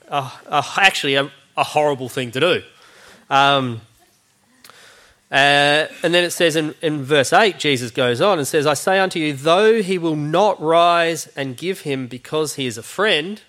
uh, 0.08 0.30
uh, 0.48 0.62
actually, 0.77 1.15
a, 1.15 1.32
a, 1.56 1.63
horrible 1.63 2.10
thing 2.10 2.32
to 2.32 2.39
do. 2.39 2.63
Um, 3.30 3.82
uh, 5.32 5.88
and 6.04 6.14
then 6.14 6.26
it 6.26 6.32
says 6.32 6.58
in, 6.58 6.76
in 6.82 7.04
verse 7.04 7.32
8, 7.32 7.58
Jesus 7.58 7.90
goes 7.90 8.20
on 8.20 8.38
and 8.38 8.46
says, 8.46 8.68
I 8.68 8.74
say 8.74 9.00
unto 9.00 9.18
you, 9.18 9.32
though 9.32 9.82
he 9.82 9.98
will 9.98 10.18
not 10.18 10.62
rise 10.62 11.28
and 11.38 11.56
give 11.56 11.82
him 11.82 12.08
because 12.08 12.56
he 12.56 12.66
is 12.66 12.78
a 12.78 12.84
friend, 12.84 13.42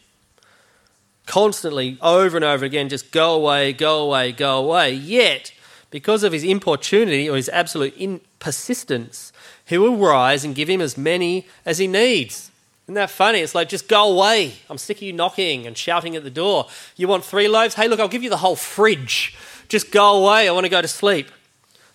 constantly, 1.26 1.98
over 2.00 2.36
and 2.36 2.44
over 2.44 2.64
again, 2.64 2.88
just 2.88 3.10
go 3.10 3.34
away, 3.34 3.72
go 3.72 4.00
away, 4.00 4.30
go 4.30 4.58
away, 4.58 4.92
yet, 4.92 5.52
because 5.90 6.22
of 6.22 6.32
his 6.32 6.44
importunity 6.44 7.28
or 7.28 7.34
his 7.34 7.48
absolute 7.48 7.94
in- 7.96 8.20
persistence, 8.38 9.32
he 9.64 9.76
will 9.76 9.96
rise 9.96 10.44
and 10.44 10.54
give 10.54 10.68
him 10.68 10.80
as 10.80 10.96
many 10.96 11.48
as 11.66 11.78
he 11.78 11.88
needs. 11.88 12.52
Isn't 12.84 12.94
that 12.94 13.10
funny? 13.10 13.40
It's 13.40 13.56
like, 13.56 13.68
just 13.68 13.88
go 13.88 14.12
away. 14.12 14.54
I'm 14.70 14.78
sick 14.78 14.98
of 14.98 15.02
you 15.02 15.12
knocking 15.12 15.66
and 15.66 15.76
shouting 15.76 16.14
at 16.14 16.22
the 16.22 16.30
door. 16.30 16.68
You 16.96 17.08
want 17.08 17.24
three 17.24 17.48
loaves? 17.48 17.74
Hey, 17.74 17.88
look, 17.88 17.98
I'll 17.98 18.06
give 18.06 18.22
you 18.22 18.30
the 18.30 18.36
whole 18.36 18.56
fridge. 18.56 19.36
Just 19.68 19.90
go 19.90 20.22
away. 20.22 20.48
I 20.48 20.52
want 20.52 20.64
to 20.64 20.70
go 20.70 20.80
to 20.80 20.88
sleep. 20.88 21.28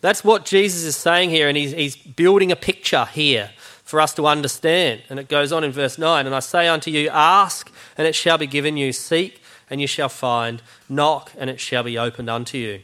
That's 0.01 0.23
what 0.23 0.45
Jesus 0.45 0.83
is 0.83 0.95
saying 0.95 1.31
here, 1.31 1.47
and 1.47 1.57
he's, 1.57 1.71
he's 1.71 1.95
building 1.95 2.51
a 2.51 2.55
picture 2.55 3.05
here 3.05 3.51
for 3.83 3.99
us 4.01 4.13
to 4.15 4.27
understand. 4.27 5.01
And 5.09 5.19
it 5.19 5.29
goes 5.29 5.51
on 5.51 5.63
in 5.63 5.71
verse 5.71 5.97
9 5.97 6.25
And 6.25 6.35
I 6.35 6.39
say 6.39 6.67
unto 6.67 6.91
you, 6.91 7.09
ask, 7.09 7.71
and 7.97 8.07
it 8.07 8.15
shall 8.15 8.37
be 8.37 8.47
given 8.47 8.77
you, 8.77 8.93
seek, 8.93 9.41
and 9.69 9.81
you 9.81 9.87
shall 9.87 10.09
find, 10.09 10.61
knock, 10.87 11.31
and 11.37 11.49
it 11.49 11.59
shall 11.59 11.83
be 11.83 11.97
opened 11.97 12.29
unto 12.29 12.57
you. 12.57 12.81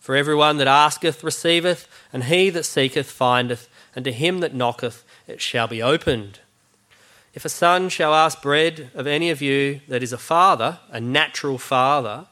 For 0.00 0.16
everyone 0.16 0.56
that 0.58 0.66
asketh 0.66 1.24
receiveth, 1.24 1.88
and 2.12 2.24
he 2.24 2.50
that 2.50 2.64
seeketh 2.64 3.10
findeth, 3.10 3.68
and 3.94 4.04
to 4.04 4.12
him 4.12 4.40
that 4.40 4.54
knocketh 4.54 5.04
it 5.26 5.40
shall 5.40 5.66
be 5.66 5.82
opened. 5.82 6.40
If 7.34 7.44
a 7.44 7.50
son 7.50 7.88
shall 7.90 8.14
ask 8.14 8.40
bread 8.40 8.90
of 8.94 9.06
any 9.06 9.30
of 9.30 9.42
you 9.42 9.80
that 9.88 10.02
is 10.02 10.12
a 10.12 10.18
father, 10.18 10.78
a 10.90 11.00
natural 11.00 11.58
father, 11.58 12.26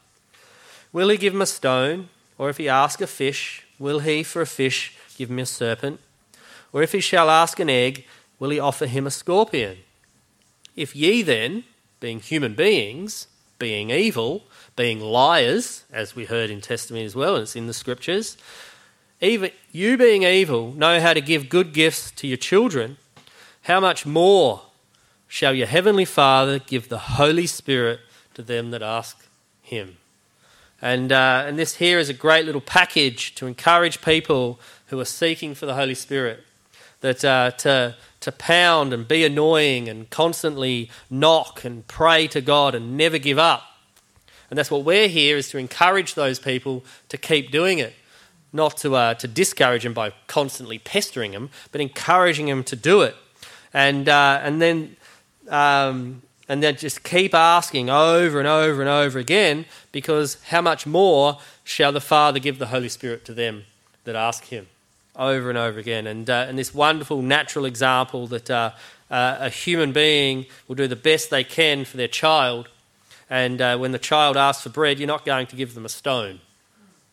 will 0.92 1.08
he 1.08 1.18
give 1.18 1.34
him 1.34 1.42
a 1.42 1.46
stone? 1.46 2.08
Or 2.38 2.48
if 2.48 2.56
he 2.56 2.68
ask 2.68 3.00
a 3.00 3.06
fish, 3.06 3.63
will 3.84 3.98
he 3.98 4.22
for 4.22 4.40
a 4.40 4.46
fish 4.46 4.96
give 5.18 5.28
him 5.28 5.38
a 5.38 5.44
serpent? 5.44 6.00
Or 6.72 6.82
if 6.82 6.92
he 6.92 7.00
shall 7.00 7.28
ask 7.28 7.60
an 7.60 7.68
egg, 7.68 8.06
will 8.38 8.48
he 8.48 8.58
offer 8.58 8.86
him 8.86 9.06
a 9.06 9.10
scorpion? 9.10 9.76
If 10.74 10.96
ye 10.96 11.20
then, 11.20 11.64
being 12.00 12.18
human 12.18 12.54
beings, 12.54 13.26
being 13.58 13.90
evil, 13.90 14.44
being 14.74 15.00
liars, 15.00 15.84
as 15.92 16.16
we 16.16 16.24
heard 16.24 16.48
in 16.48 16.62
testimony 16.62 17.04
as 17.04 17.14
well, 17.14 17.34
and 17.34 17.42
it's 17.42 17.56
in 17.56 17.66
the 17.66 17.74
scriptures, 17.74 18.38
even 19.20 19.50
you 19.70 19.98
being 19.98 20.22
evil 20.22 20.72
know 20.72 20.98
how 20.98 21.12
to 21.12 21.20
give 21.20 21.50
good 21.50 21.74
gifts 21.74 22.10
to 22.12 22.26
your 22.26 22.38
children, 22.38 22.96
how 23.64 23.80
much 23.80 24.06
more 24.06 24.62
shall 25.28 25.52
your 25.52 25.66
heavenly 25.66 26.06
Father 26.06 26.58
give 26.58 26.88
the 26.88 27.20
Holy 27.20 27.46
Spirit 27.46 28.00
to 28.32 28.40
them 28.40 28.70
that 28.70 28.82
ask 28.82 29.28
him? 29.60 29.98
And, 30.84 31.12
uh, 31.12 31.44
and 31.46 31.58
this 31.58 31.76
here 31.76 31.98
is 31.98 32.10
a 32.10 32.14
great 32.14 32.44
little 32.44 32.60
package 32.60 33.34
to 33.36 33.46
encourage 33.46 34.02
people 34.02 34.60
who 34.88 35.00
are 35.00 35.06
seeking 35.06 35.54
for 35.54 35.64
the 35.64 35.76
Holy 35.76 35.94
Spirit. 35.94 36.44
That 37.00 37.24
uh, 37.24 37.52
to, 37.52 37.96
to 38.20 38.32
pound 38.32 38.92
and 38.92 39.08
be 39.08 39.24
annoying 39.24 39.88
and 39.88 40.10
constantly 40.10 40.90
knock 41.08 41.64
and 41.64 41.88
pray 41.88 42.26
to 42.28 42.42
God 42.42 42.74
and 42.74 42.98
never 42.98 43.16
give 43.16 43.38
up. 43.38 43.62
And 44.50 44.58
that's 44.58 44.70
what 44.70 44.84
we're 44.84 45.08
here 45.08 45.38
is 45.38 45.48
to 45.50 45.58
encourage 45.58 46.16
those 46.16 46.38
people 46.38 46.84
to 47.08 47.16
keep 47.16 47.50
doing 47.50 47.78
it. 47.78 47.94
Not 48.52 48.76
to, 48.78 48.94
uh, 48.94 49.14
to 49.14 49.26
discourage 49.26 49.84
them 49.84 49.94
by 49.94 50.12
constantly 50.26 50.78
pestering 50.78 51.32
them, 51.32 51.48
but 51.72 51.80
encouraging 51.80 52.44
them 52.44 52.62
to 52.64 52.76
do 52.76 53.00
it. 53.00 53.16
And, 53.72 54.06
uh, 54.06 54.40
and 54.42 54.60
then 54.60 54.96
um, 55.48 56.20
and 56.48 56.62
then 56.62 56.76
just 56.76 57.02
keep 57.02 57.34
asking 57.34 57.88
over 57.88 58.38
and 58.38 58.48
over 58.48 58.80
and 58.80 58.90
over 58.90 59.18
again, 59.18 59.64
because 59.92 60.42
how 60.44 60.60
much 60.60 60.86
more 60.86 61.38
shall 61.64 61.92
the 61.92 62.00
Father 62.00 62.38
give 62.38 62.58
the 62.58 62.66
Holy 62.66 62.88
Spirit 62.88 63.24
to 63.24 63.34
them 63.34 63.64
that 64.04 64.14
ask 64.14 64.44
Him? 64.44 64.66
Over 65.16 65.48
and 65.48 65.58
over 65.58 65.78
again. 65.78 66.06
And, 66.06 66.28
uh, 66.28 66.46
and 66.48 66.58
this 66.58 66.74
wonderful 66.74 67.22
natural 67.22 67.64
example 67.64 68.26
that 68.26 68.50
uh, 68.50 68.72
uh, 69.10 69.36
a 69.40 69.48
human 69.48 69.92
being 69.92 70.46
will 70.66 70.74
do 70.74 70.88
the 70.88 70.96
best 70.96 71.30
they 71.30 71.44
can 71.44 71.84
for 71.84 71.96
their 71.96 72.08
child. 72.08 72.68
And 73.30 73.60
uh, 73.60 73.78
when 73.78 73.92
the 73.92 73.98
child 73.98 74.36
asks 74.36 74.64
for 74.64 74.70
bread, 74.70 74.98
you're 74.98 75.06
not 75.06 75.24
going 75.24 75.46
to 75.46 75.56
give 75.56 75.74
them 75.74 75.84
a 75.84 75.88
stone. 75.88 76.40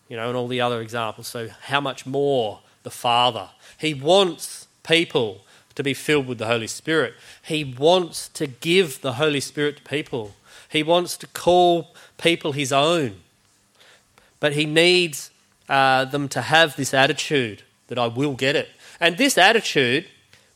You 0.09 0.17
know, 0.17 0.27
and 0.27 0.35
all 0.35 0.47
the 0.47 0.59
other 0.59 0.81
examples. 0.81 1.27
So, 1.27 1.49
how 1.67 1.79
much 1.79 2.05
more 2.05 2.59
the 2.83 2.89
Father? 2.91 3.49
He 3.77 3.93
wants 3.93 4.67
people 4.83 5.41
to 5.81 5.89
be 5.89 5.93
filled 5.93 6.27
with 6.27 6.37
the 6.37 6.47
Holy 6.47 6.67
Spirit. 6.67 7.13
He 7.43 7.63
wants 7.63 8.29
to 8.29 8.47
give 8.47 9.01
the 9.01 9.13
Holy 9.13 9.39
Spirit 9.39 9.77
to 9.77 9.83
people. 9.83 10.35
He 10.69 10.83
wants 10.83 11.17
to 11.17 11.27
call 11.27 11.93
people 12.17 12.53
his 12.53 12.71
own. 12.71 13.15
But 14.39 14.53
he 14.53 14.65
needs 14.65 15.31
uh, 15.67 16.05
them 16.05 16.29
to 16.29 16.41
have 16.41 16.75
this 16.75 16.93
attitude 16.93 17.63
that 17.87 17.97
I 17.97 18.07
will 18.07 18.33
get 18.33 18.55
it. 18.55 18.69
And 18.99 19.17
this 19.17 19.37
attitude, 19.37 20.05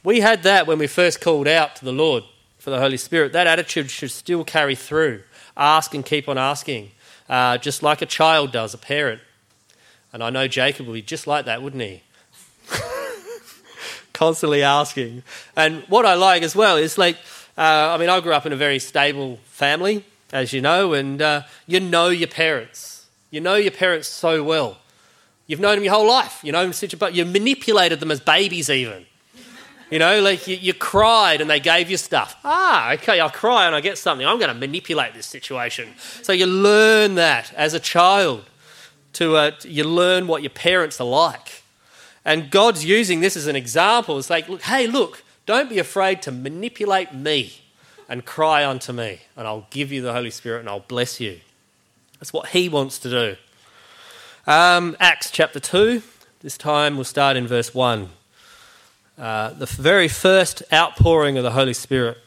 we 0.04 0.22
had 0.22 0.44
that 0.44 0.68
when 0.68 0.78
we 0.78 0.88
first 0.88 1.20
called 1.22 1.48
out 1.48 1.76
to 1.78 1.86
the 1.86 1.92
Lord 1.92 2.24
for 2.60 2.70
the 2.70 2.80
Holy 2.80 2.98
Spirit. 2.98 3.34
That 3.34 3.48
attitude 3.48 3.92
should 3.92 4.12
still 4.12 4.44
carry 4.44 4.76
through. 4.76 5.24
Ask 5.58 5.94
and 5.94 6.06
keep 6.06 6.28
on 6.28 6.38
asking, 6.38 6.92
uh, 7.30 7.58
just 7.58 7.84
like 7.84 8.02
a 8.02 8.06
child 8.06 8.52
does, 8.52 8.74
a 8.74 8.78
parent. 8.78 9.22
And 10.12 10.24
I 10.24 10.30
know 10.30 10.48
Jacob 10.48 10.88
would 10.88 10.94
be 10.94 11.02
just 11.02 11.28
like 11.28 11.46
that, 11.46 11.62
wouldn't 11.62 11.84
he? 11.84 12.04
Constantly 14.16 14.64
asking. 14.64 15.22
And 15.56 15.84
what 15.84 16.06
I 16.06 16.16
like 16.16 16.42
as 16.42 16.56
well 16.56 16.78
is 16.78 16.98
like, 16.98 17.18
uh, 17.58 17.94
I 17.94 17.98
mean, 17.98 18.10
I 18.10 18.20
grew 18.22 18.34
up 18.34 18.46
in 18.46 18.54
a 18.54 18.58
very 18.58 18.80
stable 18.80 19.38
family, 19.46 20.04
as 20.34 20.52
you 20.54 20.62
know, 20.62 20.94
and 20.94 21.22
uh, 21.22 21.44
you 21.68 21.80
know 21.80 22.10
your 22.10 22.28
parents. 22.28 23.06
You 23.30 23.42
know 23.42 23.56
your 23.56 23.72
parents 23.72 24.08
so 24.08 24.44
well. 24.44 24.78
You've 25.48 25.60
known 25.60 25.76
them 25.76 25.84
your 25.84 25.94
whole 25.94 26.08
life. 26.08 26.40
You 26.44 26.52
know 26.52 26.64
them 26.64 26.74
such 26.74 27.00
a, 27.00 27.12
you 27.12 27.26
manipulated 27.26 28.00
them 28.00 28.10
as 28.10 28.20
babies, 28.20 28.70
even. 28.70 29.06
You 29.92 30.00
know, 30.00 30.20
like 30.22 30.48
you, 30.48 30.56
you, 30.56 30.74
cried 30.74 31.42
and 31.42 31.50
they 31.50 31.60
gave 31.60 31.92
you 31.92 31.98
stuff. 31.98 32.36
Ah, 32.44 32.94
okay, 32.94 33.20
I'll 33.20 33.30
cry 33.30 33.68
and 33.68 33.76
I 33.76 33.82
get 33.82 34.00
something. 34.00 34.26
I'm 34.26 34.40
going 34.40 34.52
to 34.52 34.60
manipulate 34.60 35.14
this 35.14 35.28
situation. 35.28 35.94
So 36.24 36.34
you 36.34 36.48
learn 36.48 37.16
that 37.16 37.54
as 37.54 37.76
a 37.76 37.80
child. 37.80 38.46
To, 39.14 39.36
uh, 39.38 39.52
you 39.64 39.84
learn 39.84 40.28
what 40.28 40.42
your 40.42 40.50
parents 40.50 41.00
are 41.00 41.08
like. 41.08 41.62
And 42.26 42.50
God's 42.50 42.84
using 42.84 43.20
this 43.20 43.38
as 43.38 43.46
an 43.46 43.56
example. 43.56 44.18
It's 44.18 44.32
like, 44.32 44.50
look, 44.50 44.64
hey, 44.64 44.88
look, 44.88 45.24
don't 45.46 45.70
be 45.70 45.78
afraid 45.78 46.24
to 46.24 46.32
manipulate 46.32 47.14
me 47.14 47.62
and 48.10 48.26
cry 48.26 48.66
unto 48.66 48.92
me, 48.92 49.22
and 49.38 49.48
I'll 49.48 49.68
give 49.70 49.92
you 49.92 50.02
the 50.02 50.14
Holy 50.14 50.32
Spirit 50.32 50.60
and 50.60 50.70
I'll 50.70 50.80
bless 50.80 51.20
you. 51.20 51.40
That's 52.20 52.34
what 52.34 52.50
He 52.50 52.68
wants 52.68 52.98
to 53.00 53.10
do. 53.10 53.36
Um, 54.48 54.96
Acts 55.00 55.32
chapter 55.32 55.60
2, 55.60 56.02
this 56.42 56.58
time 56.58 56.96
we'll 56.96 57.04
start 57.04 57.38
in 57.38 57.48
verse 57.48 57.74
1. 57.74 58.10
Uh, 59.18 59.50
the 59.52 59.66
very 59.66 60.08
first 60.08 60.62
outpouring 60.74 61.38
of 61.38 61.44
the 61.44 61.52
Holy 61.52 61.74
Spirit. 61.74 62.18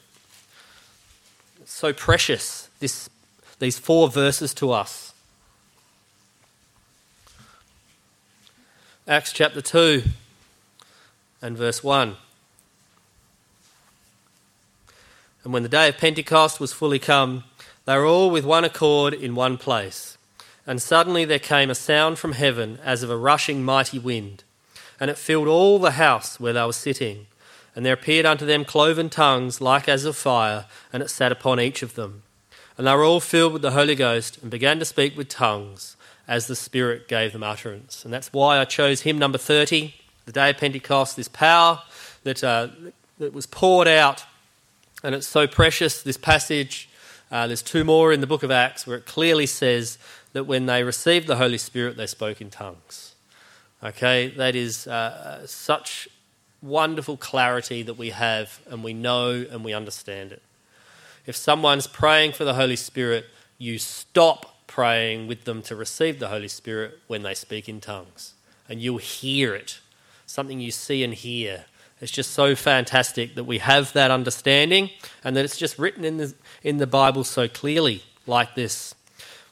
It's 1.61 1.73
so 1.73 1.93
precious, 1.93 2.69
this, 2.81 3.11
these 3.59 3.79
four 3.79 4.09
verses 4.09 4.55
to 4.55 4.73
us. 4.73 5.13
Acts 9.09 9.33
chapter 9.33 9.63
2 9.63 10.03
and 11.41 11.57
verse 11.57 11.83
1. 11.83 12.15
And 15.45 15.51
when 15.55 15.63
the 15.63 15.69
day 15.71 15.89
of 15.89 15.97
Pentecost 15.97 16.61
was 16.61 16.75
fully 16.75 16.99
come, 16.99 17.45
they 17.87 17.97
were 17.97 18.05
all 18.05 18.29
with 18.29 18.45
one 18.45 18.65
accord 18.67 19.15
in 19.15 19.35
one 19.35 19.57
place. 19.57 20.19
And 20.67 20.83
suddenly 20.83 21.25
there 21.25 21.39
came 21.39 21.71
a 21.71 21.75
sound 21.75 22.19
from 22.19 22.33
heaven 22.33 22.79
as 22.85 23.03
of 23.03 23.09
a 23.09 23.17
rushing 23.17 23.65
mighty 23.65 23.99
wind, 23.99 24.45
and 25.01 25.11
it 25.11 25.17
filled 25.17 25.49
all 25.49 25.79
the 25.79 25.93
house 25.93 26.39
where 26.39 26.53
they 26.53 26.67
were 26.67 26.75
sitting. 26.75 27.29
And 27.75 27.87
there 27.87 27.95
appeared 27.95 28.27
unto 28.27 28.45
them 28.45 28.67
cloven 28.67 29.09
tongues 29.09 29.63
like 29.63 29.89
as 29.89 30.05
of 30.05 30.17
fire, 30.17 30.67
and 30.93 31.03
it 31.03 31.09
sat 31.09 31.33
upon 31.33 31.61
each 31.61 31.83
of 31.83 31.95
them. 31.95 32.25
And 32.77 32.87
they 32.87 32.95
were 32.95 33.05
all 33.05 33.21
filled 33.21 33.55
with 33.55 33.63
the 33.63 33.71
Holy 33.71 33.95
Ghost, 33.95 34.37
and 34.43 34.51
began 34.51 34.79
to 34.81 34.85
speak 34.85 35.17
with 35.17 35.31
tongues 35.31 35.97
as 36.29 36.47
the 36.47 36.55
Spirit 36.55 37.09
gave 37.09 37.33
them 37.33 37.43
utterance. 37.43 38.05
And 38.05 38.13
that's 38.13 38.33
why 38.33 38.59
I 38.59 38.67
chose 38.67 39.01
hymn 39.01 39.19
number 39.19 39.39
30, 39.39 39.95
the 40.27 40.33
day 40.33 40.51
of 40.51 40.59
Pentecost, 40.59 41.17
this 41.17 41.27
power 41.27 41.83
that, 42.23 42.45
uh, 42.45 42.69
that 43.19 43.33
was 43.33 43.47
poured 43.47 43.89
out. 43.89 44.25
And 45.03 45.15
it's 45.15 45.27
so 45.27 45.47
precious, 45.47 46.03
this 46.03 46.19
passage. 46.19 46.91
Uh, 47.31 47.47
there's 47.47 47.63
two 47.63 47.83
more 47.83 48.13
in 48.13 48.21
the 48.21 48.27
book 48.27 48.43
of 48.43 48.51
Acts 48.51 48.87
where 48.87 48.99
it 48.99 49.07
clearly 49.07 49.47
says 49.47 49.99
that 50.35 50.45
when 50.45 50.67
they 50.67 50.85
received 50.85 51.27
the 51.27 51.37
Holy 51.37 51.59
Spirit, 51.59 51.97
they 51.97 52.07
spoke 52.07 52.41
in 52.43 52.51
tongues. 52.51 53.15
Okay, 53.83 54.29
that 54.29 54.55
is 54.55 54.87
uh, 54.87 55.47
such 55.47 56.09
wonderful 56.61 57.17
clarity 57.17 57.83
that 57.83 57.95
we 57.95 58.11
have 58.11 58.61
and 58.69 58.83
we 58.83 58.93
know 58.93 59.47
and 59.51 59.65
we 59.65 59.73
understand 59.73 60.33
it. 60.33 60.43
If 61.27 61.37
someone's 61.37 61.87
praying 61.87 62.33
for 62.33 62.45
the 62.45 62.55
Holy 62.55 62.77
Spirit, 62.77 63.27
you 63.57 63.79
stop 63.79 64.58
praying 64.69 65.27
with 65.27 65.43
them 65.43 65.63
to 65.63 65.75
receive 65.75 66.21
the 66.21 66.29
Holy 66.29 66.47
Spirit 66.47 67.01
when 67.09 67.23
they 67.23 67.35
speak 67.35 67.69
in 67.69 67.81
tongues. 67.81 68.35
And 68.69 68.81
you'll 68.81 68.99
hear 68.99 69.57
it, 69.57 69.81
something 70.27 70.61
you 70.61 70.71
see 70.71 71.03
and 71.03 71.13
hear. 71.13 71.65
It's 72.01 72.13
just 72.13 72.31
so 72.31 72.55
fantastic 72.55 73.35
that 73.35 73.45
we 73.45 73.59
have 73.59 73.93
that 73.95 74.13
understanding 74.13 74.91
and 75.25 75.35
that 75.37 75.45
it's 75.45 75.57
just 75.57 75.79
written 75.79 76.05
in 76.05 76.19
the, 76.19 76.35
in 76.63 76.77
the 76.77 76.87
Bible 76.87 77.25
so 77.25 77.49
clearly, 77.49 78.05
like 78.27 78.55
this. 78.55 78.95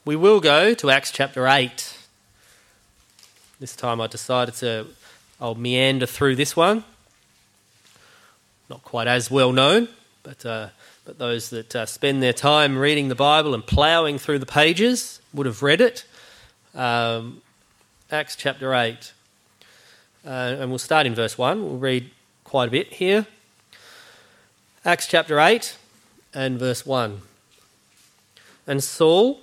We 0.05 0.15
will 0.15 0.39
go 0.39 0.73
to 0.75 0.89
Acts 0.89 1.11
chapter 1.11 1.47
8. 1.47 1.97
This 3.59 3.75
time 3.75 3.99
I 3.99 4.07
decided 4.07 4.55
to, 4.55 4.87
I'll 5.41 5.55
meander 5.55 6.05
through 6.05 6.37
this 6.37 6.55
one. 6.55 6.85
Not 8.69 8.83
quite 8.83 9.07
as 9.07 9.29
well 9.29 9.51
known, 9.51 9.89
but, 10.23 10.45
uh, 10.45 10.69
but 11.07 11.17
those 11.19 11.51
that 11.51 11.73
uh, 11.73 11.85
spend 11.85 12.21
their 12.21 12.33
time 12.33 12.77
reading 12.77 13.07
the 13.07 13.15
Bible 13.15 13.53
and 13.53 13.65
ploughing 13.65 14.17
through 14.17 14.39
the 14.39 14.45
pages 14.45 15.21
would 15.33 15.45
have 15.45 15.63
read 15.63 15.79
it. 15.79 16.03
Um, 16.75 17.41
Acts 18.11 18.35
chapter 18.35 18.73
8. 18.73 19.13
Uh, 20.25 20.29
and 20.29 20.69
we'll 20.69 20.77
start 20.77 21.05
in 21.05 21.15
verse 21.15 21.37
1. 21.37 21.63
We'll 21.63 21.77
read 21.77 22.11
quite 22.43 22.67
a 22.67 22.71
bit 22.71 22.91
here. 22.95 23.25
Acts 24.83 25.07
chapter 25.07 25.39
8 25.39 25.77
and 26.33 26.59
verse 26.59 26.85
1. 26.85 27.21
And 28.67 28.83
Saul, 28.83 29.39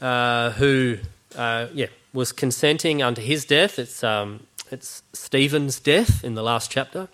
uh, 0.00 0.50
who 0.50 0.98
uh, 1.36 1.68
yeah, 1.72 1.86
was 2.12 2.32
consenting 2.32 3.04
unto 3.04 3.22
his 3.22 3.44
death, 3.44 3.78
it's, 3.78 4.02
um, 4.02 4.48
it's 4.72 5.04
Stephen's 5.12 5.78
death 5.78 6.24
in 6.24 6.34
the 6.34 6.42
last 6.42 6.72
chapter. 6.72 7.06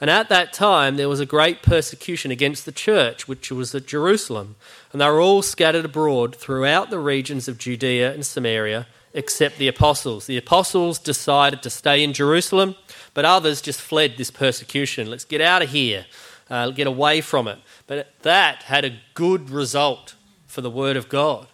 And 0.00 0.08
at 0.08 0.28
that 0.28 0.52
time, 0.52 0.96
there 0.96 1.08
was 1.08 1.18
a 1.18 1.26
great 1.26 1.62
persecution 1.62 2.30
against 2.30 2.64
the 2.64 2.72
church, 2.72 3.26
which 3.26 3.50
was 3.50 3.74
at 3.74 3.86
Jerusalem. 3.86 4.54
And 4.92 5.00
they 5.00 5.06
were 5.06 5.20
all 5.20 5.42
scattered 5.42 5.84
abroad 5.84 6.36
throughout 6.36 6.90
the 6.90 7.00
regions 7.00 7.48
of 7.48 7.58
Judea 7.58 8.14
and 8.14 8.24
Samaria, 8.24 8.86
except 9.12 9.58
the 9.58 9.66
apostles. 9.66 10.26
The 10.26 10.36
apostles 10.36 11.00
decided 11.00 11.62
to 11.62 11.70
stay 11.70 12.04
in 12.04 12.12
Jerusalem, 12.12 12.76
but 13.12 13.24
others 13.24 13.60
just 13.60 13.80
fled 13.80 14.14
this 14.16 14.30
persecution. 14.30 15.10
Let's 15.10 15.24
get 15.24 15.40
out 15.40 15.62
of 15.62 15.70
here, 15.70 16.06
uh, 16.48 16.70
get 16.70 16.86
away 16.86 17.20
from 17.20 17.48
it. 17.48 17.58
But 17.88 18.12
that 18.22 18.64
had 18.64 18.84
a 18.84 19.00
good 19.14 19.50
result 19.50 20.14
for 20.46 20.60
the 20.60 20.70
word 20.70 20.96
of 20.96 21.08
God. 21.08 21.48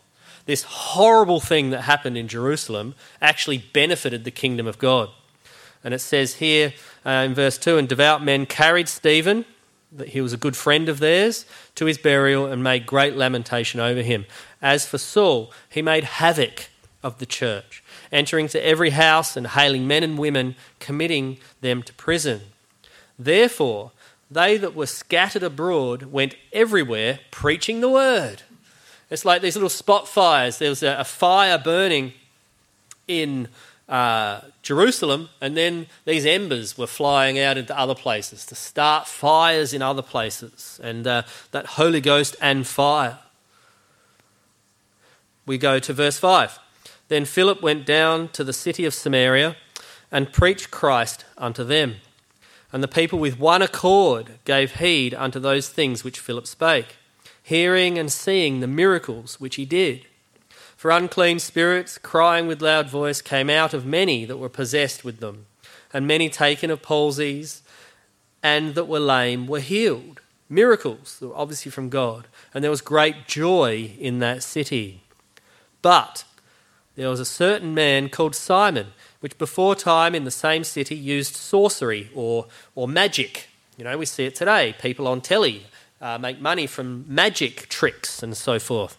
This 0.44 0.64
horrible 0.64 1.40
thing 1.40 1.70
that 1.70 1.82
happened 1.82 2.18
in 2.18 2.28
Jerusalem 2.28 2.94
actually 3.22 3.64
benefited 3.72 4.24
the 4.24 4.30
kingdom 4.30 4.66
of 4.66 4.78
God. 4.78 5.08
And 5.82 5.94
it 5.94 6.00
says 6.00 6.34
here, 6.34 6.74
uh, 7.04 7.10
in 7.10 7.34
verse 7.34 7.58
2 7.58 7.78
And 7.78 7.88
devout 7.88 8.22
men 8.24 8.46
carried 8.46 8.88
Stephen, 8.88 9.44
that 9.92 10.08
he 10.08 10.20
was 10.20 10.32
a 10.32 10.38
good 10.38 10.56
friend 10.56 10.88
of 10.88 10.98
theirs, 10.98 11.46
to 11.74 11.86
his 11.86 11.98
burial 11.98 12.46
and 12.46 12.62
made 12.62 12.86
great 12.86 13.16
lamentation 13.16 13.80
over 13.80 14.02
him. 14.02 14.26
As 14.60 14.86
for 14.86 14.98
Saul, 14.98 15.52
he 15.68 15.82
made 15.82 16.04
havoc 16.04 16.68
of 17.02 17.18
the 17.18 17.26
church, 17.26 17.82
entering 18.10 18.48
to 18.48 18.66
every 18.66 18.90
house 18.90 19.36
and 19.36 19.48
hailing 19.48 19.86
men 19.86 20.02
and 20.02 20.18
women, 20.18 20.56
committing 20.80 21.38
them 21.60 21.82
to 21.82 21.92
prison. 21.94 22.40
Therefore, 23.18 23.92
they 24.30 24.56
that 24.56 24.74
were 24.74 24.86
scattered 24.86 25.42
abroad 25.42 26.04
went 26.04 26.34
everywhere 26.52 27.20
preaching 27.30 27.80
the 27.80 27.90
word. 27.90 28.42
It's 29.10 29.24
like 29.24 29.42
these 29.42 29.54
little 29.54 29.68
spot 29.68 30.08
fires. 30.08 30.58
There 30.58 30.70
was 30.70 30.82
a, 30.82 30.96
a 30.98 31.04
fire 31.04 31.58
burning 31.58 32.14
in 33.06 33.48
uh, 33.88 34.40
Jerusalem, 34.62 35.28
and 35.40 35.56
then 35.56 35.86
these 36.04 36.24
embers 36.24 36.78
were 36.78 36.86
flying 36.86 37.38
out 37.38 37.58
into 37.58 37.78
other 37.78 37.94
places 37.94 38.46
to 38.46 38.54
start 38.54 39.06
fires 39.06 39.72
in 39.74 39.82
other 39.82 40.02
places, 40.02 40.80
and 40.82 41.06
uh, 41.06 41.22
that 41.50 41.66
Holy 41.66 42.00
Ghost 42.00 42.36
and 42.40 42.66
fire. 42.66 43.18
We 45.46 45.58
go 45.58 45.78
to 45.78 45.92
verse 45.92 46.18
5. 46.18 46.58
Then 47.08 47.26
Philip 47.26 47.62
went 47.62 47.84
down 47.84 48.28
to 48.28 48.44
the 48.44 48.54
city 48.54 48.86
of 48.86 48.94
Samaria 48.94 49.56
and 50.10 50.32
preached 50.32 50.70
Christ 50.70 51.24
unto 51.36 51.64
them. 51.64 51.96
And 52.72 52.82
the 52.82 52.88
people 52.88 53.18
with 53.18 53.38
one 53.38 53.62
accord 53.62 54.38
gave 54.44 54.76
heed 54.76 55.14
unto 55.14 55.38
those 55.38 55.68
things 55.68 56.02
which 56.02 56.18
Philip 56.18 56.46
spake, 56.46 56.96
hearing 57.42 57.98
and 57.98 58.10
seeing 58.10 58.60
the 58.60 58.66
miracles 58.66 59.38
which 59.38 59.56
he 59.56 59.64
did. 59.64 60.06
For 60.84 60.90
unclean 60.90 61.38
spirits, 61.38 61.96
crying 61.96 62.46
with 62.46 62.60
loud 62.60 62.90
voice, 62.90 63.22
came 63.22 63.48
out 63.48 63.72
of 63.72 63.86
many 63.86 64.26
that 64.26 64.36
were 64.36 64.50
possessed 64.50 65.02
with 65.02 65.18
them, 65.18 65.46
and 65.94 66.06
many 66.06 66.28
taken 66.28 66.70
of 66.70 66.82
palsies, 66.82 67.62
and 68.42 68.74
that 68.74 68.84
were 68.84 69.00
lame 69.00 69.46
were 69.46 69.60
healed. 69.60 70.20
Miracles, 70.46 71.20
were 71.22 71.34
obviously 71.34 71.70
from 71.70 71.88
God. 71.88 72.26
And 72.52 72.62
there 72.62 72.70
was 72.70 72.82
great 72.82 73.26
joy 73.26 73.92
in 73.98 74.18
that 74.18 74.42
city. 74.42 75.00
But 75.80 76.24
there 76.96 77.08
was 77.08 77.18
a 77.18 77.24
certain 77.24 77.72
man 77.72 78.10
called 78.10 78.34
Simon, 78.34 78.88
which 79.20 79.38
before 79.38 79.74
time 79.74 80.14
in 80.14 80.24
the 80.24 80.30
same 80.30 80.64
city 80.64 80.96
used 80.96 81.34
sorcery 81.34 82.10
or, 82.14 82.48
or 82.74 82.86
magic. 82.86 83.48
You 83.78 83.84
know, 83.84 83.96
we 83.96 84.04
see 84.04 84.26
it 84.26 84.34
today. 84.34 84.74
People 84.78 85.08
on 85.08 85.22
telly 85.22 85.62
uh, 86.02 86.18
make 86.18 86.42
money 86.42 86.66
from 86.66 87.06
magic 87.08 87.70
tricks 87.70 88.22
and 88.22 88.36
so 88.36 88.58
forth 88.58 88.98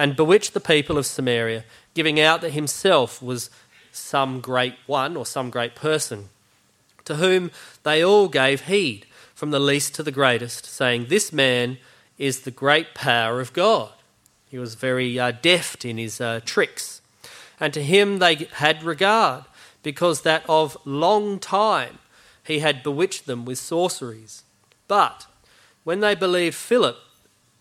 and 0.00 0.16
bewitched 0.16 0.54
the 0.54 0.60
people 0.60 0.96
of 0.96 1.04
Samaria, 1.04 1.62
giving 1.92 2.18
out 2.18 2.40
that 2.40 2.52
himself 2.52 3.20
was 3.20 3.50
some 3.92 4.40
great 4.40 4.74
one 4.86 5.14
or 5.14 5.26
some 5.26 5.50
great 5.50 5.74
person, 5.74 6.30
to 7.04 7.16
whom 7.16 7.50
they 7.82 8.02
all 8.02 8.26
gave 8.26 8.62
heed, 8.62 9.04
from 9.34 9.50
the 9.50 9.60
least 9.60 9.94
to 9.94 10.02
the 10.02 10.10
greatest, 10.10 10.64
saying, 10.64 11.04
This 11.08 11.34
man 11.34 11.76
is 12.16 12.40
the 12.40 12.50
great 12.50 12.94
power 12.94 13.40
of 13.40 13.52
God. 13.52 13.92
He 14.50 14.58
was 14.58 14.74
very 14.74 15.20
uh, 15.20 15.32
deft 15.32 15.84
in 15.84 15.98
his 15.98 16.18
uh, 16.18 16.40
tricks. 16.46 17.02
And 17.60 17.74
to 17.74 17.82
him 17.82 18.20
they 18.20 18.48
had 18.54 18.82
regard, 18.82 19.44
because 19.82 20.22
that 20.22 20.44
of 20.48 20.78
long 20.86 21.38
time 21.38 21.98
he 22.42 22.60
had 22.60 22.82
bewitched 22.82 23.26
them 23.26 23.44
with 23.44 23.58
sorceries. 23.58 24.44
But 24.88 25.26
when 25.84 26.00
they 26.00 26.14
believed 26.14 26.54
Philip, 26.54 26.96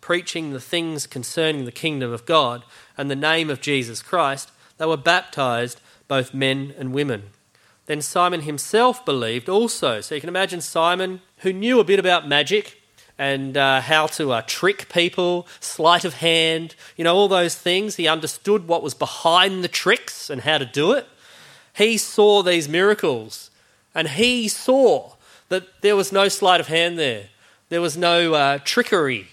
preaching 0.02 0.52
the 0.52 0.60
things 0.60 1.08
concerning 1.08 1.66
the 1.66 1.72
kingdom 1.72 2.12
of 2.12 2.26
God 2.26 2.64
and 2.98 3.10
the 3.10 3.16
name 3.16 3.50
of 3.50 3.62
Jesus 3.62 4.02
Christ, 4.02 4.52
they 4.78 4.86
were 4.86 4.98
baptized, 4.98 5.82
both 6.08 6.34
men 6.34 6.74
and 6.78 6.94
women. 6.94 7.24
Then 7.86 8.02
Simon 8.02 8.42
himself 8.42 9.04
believed 9.04 9.50
also. 9.50 10.00
So 10.02 10.16
you 10.16 10.22
can 10.22 10.30
imagine 10.30 10.62
Simon, 10.62 11.22
who 11.40 11.52
knew 11.52 11.80
a 11.80 11.84
bit 11.84 12.00
about 12.00 12.28
magic 12.28 12.82
and 13.18 13.58
uh, 13.58 13.82
how 13.82 14.08
to 14.08 14.32
uh, 14.32 14.42
trick 14.46 14.90
people, 14.90 15.48
sleight 15.60 16.06
of 16.06 16.16
hand, 16.16 16.76
you 16.96 17.04
know, 17.04 17.16
all 17.16 17.28
those 17.28 17.56
things. 17.56 17.96
He 17.96 18.08
understood 18.08 18.68
what 18.68 18.84
was 18.84 18.94
behind 18.94 19.64
the 19.64 19.68
tricks 19.68 20.30
and 20.30 20.42
how 20.42 20.60
to 20.60 20.66
do 20.66 20.92
it. 20.94 21.08
He 21.76 21.98
saw 21.98 22.44
these 22.44 22.70
miracles 22.70 23.52
and 23.94 24.08
he 24.08 24.48
saw 24.48 25.14
that 25.50 25.82
there 25.82 25.96
was 25.96 26.12
no 26.12 26.28
sleight 26.28 26.62
of 26.62 26.68
hand 26.68 26.98
there, 26.98 27.30
there 27.70 27.82
was 27.82 27.98
no 27.98 28.34
uh, 28.34 28.60
trickery 28.64 29.28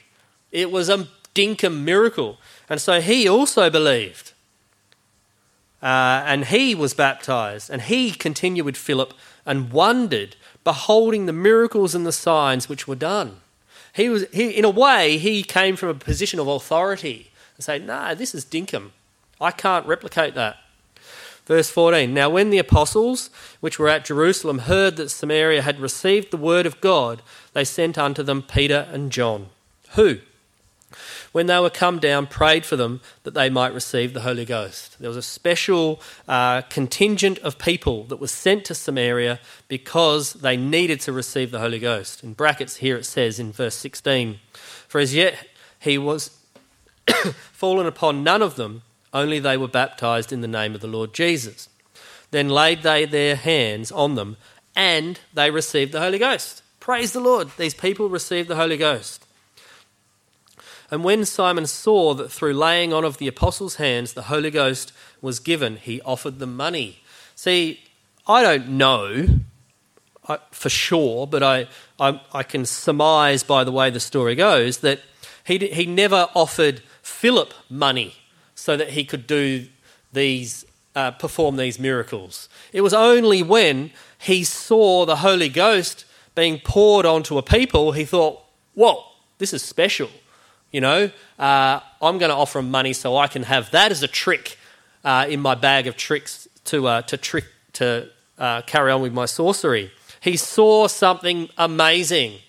it 0.57 0.71
was 0.71 0.89
a 0.89 1.07
dinkum 1.35 1.85
miracle. 1.85 2.39
And 2.69 2.81
so 2.81 3.01
he 3.01 3.29
also 3.29 3.69
believed. 3.69 4.33
Uh, 5.83 6.23
and 6.27 6.47
he 6.47 6.75
was 6.75 6.95
baptized. 6.95 7.69
And 7.69 7.83
he 7.83 8.11
continued 8.11 8.65
with 8.65 8.77
Philip 8.77 9.13
and 9.45 9.71
wondered, 9.71 10.35
beholding 10.65 11.27
the 11.27 11.33
miracles 11.33 11.95
and 11.95 12.07
the 12.07 12.11
signs 12.11 12.69
which 12.69 12.89
were 12.89 12.97
done. 12.97 13.37
He 13.93 14.09
was, 14.09 14.27
he, 14.33 14.51
in 14.51 14.65
a 14.65 14.71
way, 14.71 15.19
he 15.19 15.43
came 15.43 15.77
from 15.77 15.91
a 15.91 15.95
position 15.95 16.41
of 16.41 16.49
authority 16.49 17.31
and 17.57 17.65
say, 17.65 17.79
No, 17.79 18.15
this 18.15 18.35
is 18.35 18.45
dinkum. 18.45 18.91
I 19.41 19.51
can't 19.51 19.87
replicate 19.87 20.35
that. 20.35 20.57
Verse 21.45 21.71
14 21.71 22.13
Now, 22.13 22.31
when 22.31 22.51
the 22.51 22.59
apostles 22.59 23.31
which 23.61 23.79
were 23.79 23.89
at 23.89 24.07
Jerusalem 24.07 24.61
heard 24.61 24.97
that 24.97 25.11
Samaria 25.11 25.63
had 25.63 25.79
received 25.79 26.31
the 26.31 26.37
word 26.37 26.67
of 26.67 26.81
God, 26.81 27.23
they 27.53 27.65
sent 27.65 27.97
unto 27.97 28.23
them 28.23 28.43
Peter 28.43 28.89
and 28.91 29.13
John, 29.13 29.51
who, 29.91 30.19
when 31.33 31.47
they 31.47 31.59
were 31.59 31.71
come 31.71 31.99
down, 31.99 32.27
prayed 32.27 32.65
for 32.65 32.77
them 32.77 33.01
that 33.25 33.35
they 33.35 33.51
might 33.51 33.75
receive 33.75 34.15
the 34.15 34.21
Holy 34.21 34.45
Ghost. 34.45 34.99
There 34.99 35.09
was 35.09 35.17
a 35.17 35.23
special 35.23 36.01
uh, 36.29 36.63
contingent 36.63 37.39
of 37.41 37.59
people 37.59 38.05
that 38.05 38.21
was 38.21 38.33
sent 38.33 38.65
to 38.67 38.75
Samaria 38.75 39.41
because 39.69 40.35
they 40.35 40.57
needed 40.57 41.01
to 41.03 41.13
receive 41.13 41.51
the 41.51 41.59
Holy 41.59 41.79
Ghost. 41.79 42.23
In 42.23 42.33
brackets 42.33 42.77
here 42.77 42.97
it 42.97 43.05
says 43.05 43.39
in 43.39 43.53
verse 43.53 43.75
16 43.75 44.39
For 44.89 45.01
as 45.01 45.15
yet 45.15 45.49
he 45.79 45.99
was 45.99 46.31
fallen 47.53 47.87
upon 47.87 48.23
none 48.23 48.43
of 48.43 48.57
them, 48.57 48.83
only 49.13 49.39
they 49.39 49.57
were 49.57 49.69
baptized 49.69 50.33
in 50.33 50.41
the 50.41 50.49
name 50.49 50.75
of 50.75 50.81
the 50.81 50.87
Lord 50.87 51.13
Jesus. 51.13 51.69
Then 52.31 52.49
laid 52.49 52.83
they 52.83 53.05
their 53.05 53.37
hands 53.37 53.93
on 53.93 54.15
them, 54.15 54.37
and 54.75 55.21
they 55.33 55.51
received 55.51 55.93
the 55.93 56.01
Holy 56.01 56.19
Ghost. 56.19 56.63
Praise 56.81 57.13
the 57.13 57.21
Lord, 57.21 57.51
these 57.57 57.75
people 57.75 58.09
received 58.09 58.49
the 58.49 58.57
Holy 58.57 58.77
Ghost. 58.77 59.26
And 60.91 61.03
when 61.03 61.25
Simon 61.25 61.67
saw 61.67 62.15
that 62.15 62.31
through 62.31 62.55
laying 62.55 62.93
on 62.93 63.05
of 63.05 63.19
the 63.19 63.29
apostles' 63.29 63.77
hands 63.77 64.13
the 64.13 64.23
Holy 64.23 64.51
Ghost 64.51 64.93
was 65.21 65.41
given, 65.41 65.77
he 65.77 66.01
offered 66.03 66.39
them 66.39 66.57
money. 66.57 67.01
See, 67.35 67.81
I 68.27 68.43
don't 68.43 68.69
know 68.69 69.41
for 70.51 70.69
sure, 70.69 71.27
but 71.27 71.43
I, 71.43 71.69
I, 72.01 72.21
I, 72.33 72.43
can 72.43 72.67
surmise 72.67 73.45
by 73.45 73.63
the 73.63 73.71
way 73.71 73.91
the 73.91 74.01
story 74.01 74.35
goes 74.35 74.79
that 74.79 75.01
he, 75.45 75.59
he 75.59 75.87
never 75.87 76.29
offered 76.35 76.83
Philip 77.01 77.55
money 77.71 78.17
so 78.55 78.77
that 78.77 78.91
he 78.91 79.05
could 79.05 79.27
do 79.27 79.69
these, 80.13 80.65
uh, 80.97 81.13
perform 81.13 81.57
these 81.57 81.79
miracles. 81.79 82.49
It 82.73 82.81
was 82.81 82.93
only 82.93 83.43
when 83.43 83.93
he 84.19 84.43
saw 84.43 85.07
the 85.07 85.17
Holy 85.17 85.49
Ghost 85.49 86.05
being 86.35 86.59
poured 86.59 87.07
onto 87.07 87.39
a 87.39 87.43
people, 87.43 87.93
he 87.93 88.05
thought, 88.05 88.43
whoa, 88.75 89.05
this 89.39 89.53
is 89.53 89.63
special. 89.63 90.11
You 90.73 90.81
know, 90.81 91.11
uh, 91.39 91.81
I'm 92.03 92.19
going 92.19 92.31
to 92.31 92.35
offer 92.35 92.59
him 92.59 92.71
money 92.71 92.93
so 92.93 93.17
I 93.17 93.29
can 93.29 93.45
have 93.45 93.71
that 93.71 93.93
as 93.93 94.03
a 94.03 94.09
trick 94.09 94.59
uh, 95.05 95.27
in 95.29 95.41
my 95.41 95.55
bag 95.55 95.87
of 95.87 95.97
tricks 95.97 96.49
to, 96.65 96.87
uh, 96.87 97.03
to 97.03 97.17
trick 97.17 97.45
to 97.75 98.09
uh, 98.39 98.63
carry 98.63 98.91
on 98.91 99.01
with 99.01 99.13
my 99.13 99.27
sorcery. 99.27 99.93
He 100.21 100.37
saw 100.37 100.89
something 100.89 101.49
amazing. 101.57 102.41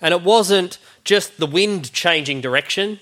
And 0.00 0.14
it 0.14 0.22
wasn't 0.22 0.78
just 1.04 1.38
the 1.38 1.46
wind 1.46 1.92
changing 1.92 2.40
direction 2.40 2.98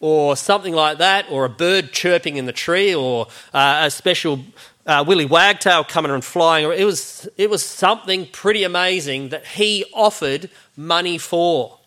or 0.00 0.36
something 0.36 0.74
like 0.74 0.98
that, 0.98 1.26
or 1.28 1.44
a 1.44 1.48
bird 1.48 1.92
chirping 1.92 2.36
in 2.36 2.46
the 2.46 2.52
tree, 2.52 2.94
or 2.94 3.26
uh, 3.52 3.82
a 3.84 3.90
special 3.90 4.38
uh, 4.86 5.04
Willy 5.04 5.24
Wagtail 5.24 5.82
coming 5.82 6.12
and 6.12 6.24
flying. 6.24 6.70
It 6.70 6.84
was, 6.84 7.28
it 7.36 7.50
was 7.50 7.64
something 7.64 8.28
pretty 8.30 8.62
amazing 8.62 9.30
that 9.30 9.44
he 9.44 9.84
offered 9.92 10.50
money 10.76 11.18
for. 11.18 11.77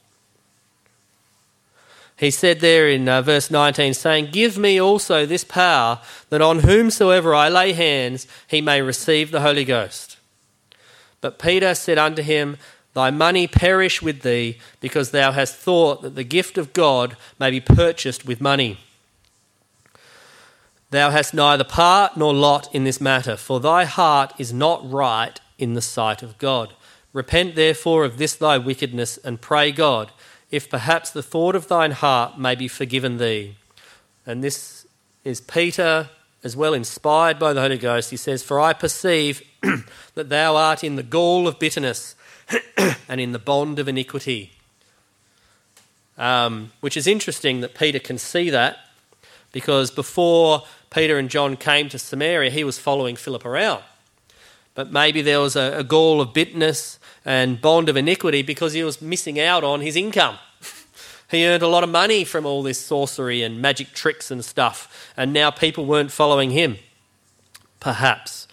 He 2.21 2.29
said 2.29 2.59
there 2.59 2.87
in 2.87 3.09
uh, 3.09 3.23
verse 3.23 3.49
19, 3.49 3.95
saying, 3.95 4.29
Give 4.31 4.55
me 4.55 4.79
also 4.79 5.25
this 5.25 5.43
power, 5.43 5.99
that 6.29 6.39
on 6.39 6.59
whomsoever 6.59 7.33
I 7.33 7.49
lay 7.49 7.73
hands, 7.73 8.27
he 8.47 8.61
may 8.61 8.79
receive 8.83 9.31
the 9.31 9.41
Holy 9.41 9.65
Ghost. 9.65 10.17
But 11.19 11.39
Peter 11.39 11.73
said 11.73 11.97
unto 11.97 12.21
him, 12.21 12.57
Thy 12.93 13.09
money 13.09 13.47
perish 13.47 14.03
with 14.03 14.21
thee, 14.21 14.59
because 14.81 15.09
thou 15.09 15.31
hast 15.31 15.55
thought 15.55 16.03
that 16.03 16.13
the 16.13 16.23
gift 16.23 16.59
of 16.59 16.73
God 16.73 17.17
may 17.39 17.49
be 17.49 17.59
purchased 17.59 18.23
with 18.23 18.39
money. 18.39 18.77
Thou 20.91 21.09
hast 21.09 21.33
neither 21.33 21.63
part 21.63 22.17
nor 22.17 22.35
lot 22.35 22.69
in 22.71 22.83
this 22.83 23.01
matter, 23.01 23.35
for 23.35 23.59
thy 23.59 23.85
heart 23.85 24.31
is 24.37 24.53
not 24.53 24.87
right 24.87 25.41
in 25.57 25.73
the 25.73 25.81
sight 25.81 26.21
of 26.21 26.37
God. 26.37 26.75
Repent 27.13 27.55
therefore 27.55 28.05
of 28.05 28.19
this 28.19 28.35
thy 28.35 28.59
wickedness, 28.59 29.17
and 29.17 29.41
pray 29.41 29.71
God, 29.71 30.11
if 30.51 30.69
perhaps 30.69 31.09
the 31.09 31.23
thought 31.23 31.55
of 31.55 31.67
thine 31.67 31.91
heart 31.91 32.37
may 32.37 32.55
be 32.55 32.67
forgiven 32.67 33.17
thee. 33.17 33.55
And 34.25 34.43
this 34.43 34.85
is 35.23 35.39
Peter, 35.39 36.09
as 36.43 36.55
well 36.55 36.73
inspired 36.73 37.39
by 37.39 37.53
the 37.53 37.61
Holy 37.61 37.77
Ghost. 37.77 38.11
He 38.11 38.17
says, 38.17 38.43
For 38.43 38.59
I 38.59 38.73
perceive 38.73 39.41
that 40.15 40.29
thou 40.29 40.55
art 40.55 40.83
in 40.83 40.97
the 40.97 41.03
gall 41.03 41.47
of 41.47 41.57
bitterness 41.57 42.15
and 43.07 43.21
in 43.21 43.31
the 43.31 43.39
bond 43.39 43.79
of 43.79 43.87
iniquity. 43.87 44.51
Um, 46.17 46.71
which 46.81 46.97
is 46.97 47.07
interesting 47.07 47.61
that 47.61 47.73
Peter 47.73 47.97
can 47.97 48.17
see 48.17 48.49
that 48.49 48.77
because 49.51 49.89
before 49.89 50.63
Peter 50.89 51.17
and 51.17 51.29
John 51.29 51.55
came 51.55 51.89
to 51.89 51.97
Samaria, 51.97 52.51
he 52.51 52.63
was 52.63 52.77
following 52.77 53.15
Philip 53.15 53.45
around. 53.45 53.83
But 54.75 54.91
maybe 54.91 55.21
there 55.21 55.39
was 55.39 55.55
a, 55.55 55.79
a 55.79 55.83
gall 55.83 56.21
of 56.21 56.33
bitterness 56.33 56.99
and 57.25 57.61
bond 57.61 57.89
of 57.89 57.97
iniquity 57.97 58.41
because 58.41 58.73
he 58.73 58.83
was 58.83 59.01
missing 59.01 59.39
out 59.39 59.63
on 59.63 59.81
his 59.81 59.95
income. 59.95 60.37
he 61.31 61.45
earned 61.45 61.63
a 61.63 61.67
lot 61.67 61.83
of 61.83 61.89
money 61.89 62.23
from 62.23 62.45
all 62.45 62.63
this 62.63 62.79
sorcery 62.79 63.43
and 63.43 63.61
magic 63.61 63.93
tricks 63.93 64.31
and 64.31 64.43
stuff, 64.43 65.11
and 65.15 65.31
now 65.33 65.51
people 65.51 65.85
weren't 65.85 66.11
following 66.11 66.51
him. 66.51 66.77
Perhaps. 67.79 68.47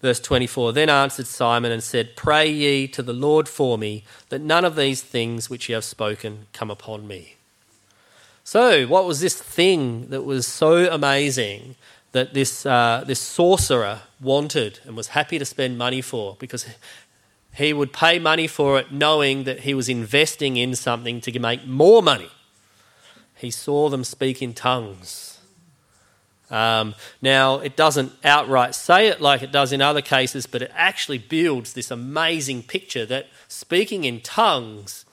Verse 0.00 0.20
24 0.20 0.72
Then 0.72 0.88
answered 0.88 1.26
Simon 1.26 1.72
and 1.72 1.82
said, 1.82 2.16
Pray 2.16 2.48
ye 2.48 2.88
to 2.88 3.02
the 3.02 3.12
Lord 3.12 3.48
for 3.48 3.76
me, 3.76 4.04
that 4.28 4.40
none 4.40 4.64
of 4.64 4.76
these 4.76 5.02
things 5.02 5.50
which 5.50 5.68
ye 5.68 5.74
have 5.74 5.84
spoken 5.84 6.46
come 6.52 6.70
upon 6.70 7.06
me. 7.06 7.36
So, 8.44 8.86
what 8.86 9.04
was 9.04 9.20
this 9.20 9.36
thing 9.36 10.08
that 10.08 10.22
was 10.22 10.46
so 10.46 10.90
amazing 10.90 11.76
that 12.12 12.32
this, 12.32 12.64
uh, 12.64 13.04
this 13.06 13.20
sorcerer 13.20 14.00
wanted 14.20 14.80
and 14.86 14.96
was 14.96 15.08
happy 15.08 15.38
to 15.38 15.44
spend 15.44 15.76
money 15.76 16.00
for? 16.00 16.36
Because 16.38 16.66
he 17.58 17.72
would 17.72 17.92
pay 17.92 18.20
money 18.20 18.46
for 18.46 18.78
it 18.78 18.92
knowing 18.92 19.42
that 19.42 19.60
he 19.60 19.74
was 19.74 19.88
investing 19.88 20.56
in 20.56 20.76
something 20.76 21.20
to 21.20 21.38
make 21.40 21.66
more 21.66 22.02
money. 22.02 22.30
He 23.34 23.50
saw 23.50 23.88
them 23.88 24.04
speak 24.04 24.40
in 24.40 24.54
tongues. 24.54 25.40
Um, 26.50 26.94
now, 27.20 27.56
it 27.58 27.76
doesn't 27.76 28.12
outright 28.24 28.76
say 28.76 29.08
it 29.08 29.20
like 29.20 29.42
it 29.42 29.50
does 29.50 29.72
in 29.72 29.82
other 29.82 30.00
cases, 30.00 30.46
but 30.46 30.62
it 30.62 30.70
actually 30.72 31.18
builds 31.18 31.72
this 31.72 31.90
amazing 31.90 32.62
picture 32.62 33.04
that 33.06 33.26
speaking 33.48 34.04
in 34.04 34.20
tongues 34.20 35.04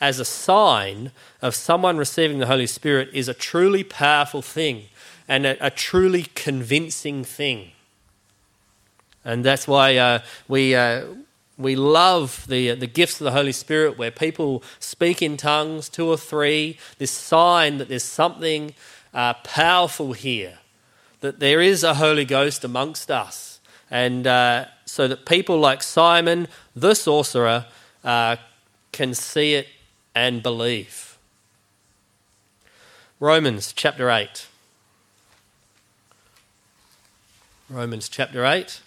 as 0.00 0.18
a 0.18 0.24
sign 0.24 1.12
of 1.42 1.54
someone 1.54 1.98
receiving 1.98 2.38
the 2.38 2.46
Holy 2.46 2.66
Spirit 2.66 3.10
is 3.12 3.28
a 3.28 3.34
truly 3.34 3.84
powerful 3.84 4.40
thing 4.40 4.84
and 5.28 5.44
a, 5.44 5.66
a 5.66 5.70
truly 5.70 6.26
convincing 6.34 7.24
thing. 7.24 7.72
And 9.22 9.44
that's 9.44 9.68
why 9.68 9.96
uh, 9.96 10.20
we, 10.48 10.74
uh, 10.74 11.04
we 11.56 11.76
love 11.76 12.46
the, 12.48 12.70
uh, 12.70 12.74
the 12.74 12.86
gifts 12.86 13.20
of 13.20 13.24
the 13.24 13.30
Holy 13.32 13.52
Spirit 13.52 13.96
where 13.96 14.10
people 14.10 14.62
speak 14.78 15.22
in 15.22 15.36
tongues, 15.36 15.88
two 15.88 16.08
or 16.08 16.16
three, 16.16 16.78
this 16.98 17.10
sign 17.10 17.78
that 17.78 17.88
there's 17.88 18.02
something 18.02 18.74
uh, 19.12 19.34
powerful 19.44 20.12
here, 20.12 20.58
that 21.20 21.38
there 21.38 21.60
is 21.60 21.84
a 21.84 21.94
Holy 21.94 22.24
Ghost 22.24 22.64
amongst 22.64 23.10
us. 23.10 23.60
And 23.90 24.26
uh, 24.26 24.66
so 24.84 25.06
that 25.06 25.26
people 25.26 25.58
like 25.58 25.82
Simon, 25.82 26.48
the 26.74 26.94
sorcerer, 26.94 27.66
uh, 28.02 28.36
can 28.90 29.14
see 29.14 29.54
it 29.54 29.68
and 30.14 30.42
believe. 30.42 31.16
Romans 33.20 33.72
chapter 33.72 34.10
8. 34.10 34.48
Romans 37.70 38.08
chapter 38.08 38.44
8 38.44 38.80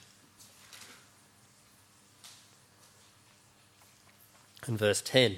and 4.67 4.77
verse 4.77 5.01
10. 5.01 5.37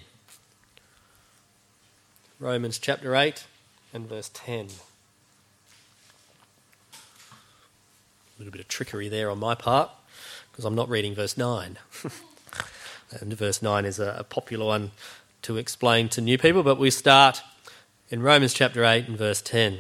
Romans 2.40 2.80
chapter 2.80 3.16
8 3.16 3.46
and 3.94 4.08
verse 4.08 4.30
10. 4.34 4.68
A 6.92 8.40
little 8.40 8.52
bit 8.52 8.62
of 8.62 8.68
trickery 8.68 9.10
there 9.10 9.30
on 9.30 9.40
my 9.40 9.56
part 9.56 9.92
because 10.52 10.66
I'm 10.66 10.76
not 10.76 10.90
reading 10.90 11.14
verse 11.16 11.38
9. 11.38 11.78
and 13.22 13.34
verse 13.34 13.62
9 13.62 13.86
is 13.86 14.00
a, 14.00 14.16
a 14.20 14.24
popular 14.24 14.66
one 14.66 14.92
to 15.42 15.58
explain 15.58 16.10
to 16.10 16.22
new 16.22 16.38
people, 16.38 16.64
but 16.64 16.80
we 16.80 16.92
start 16.92 17.42
in 18.10 18.22
Romans 18.22 18.54
chapter 18.54 18.84
8 18.84 19.08
and 19.08 19.18
verse 19.18 19.42
10. 19.42 19.80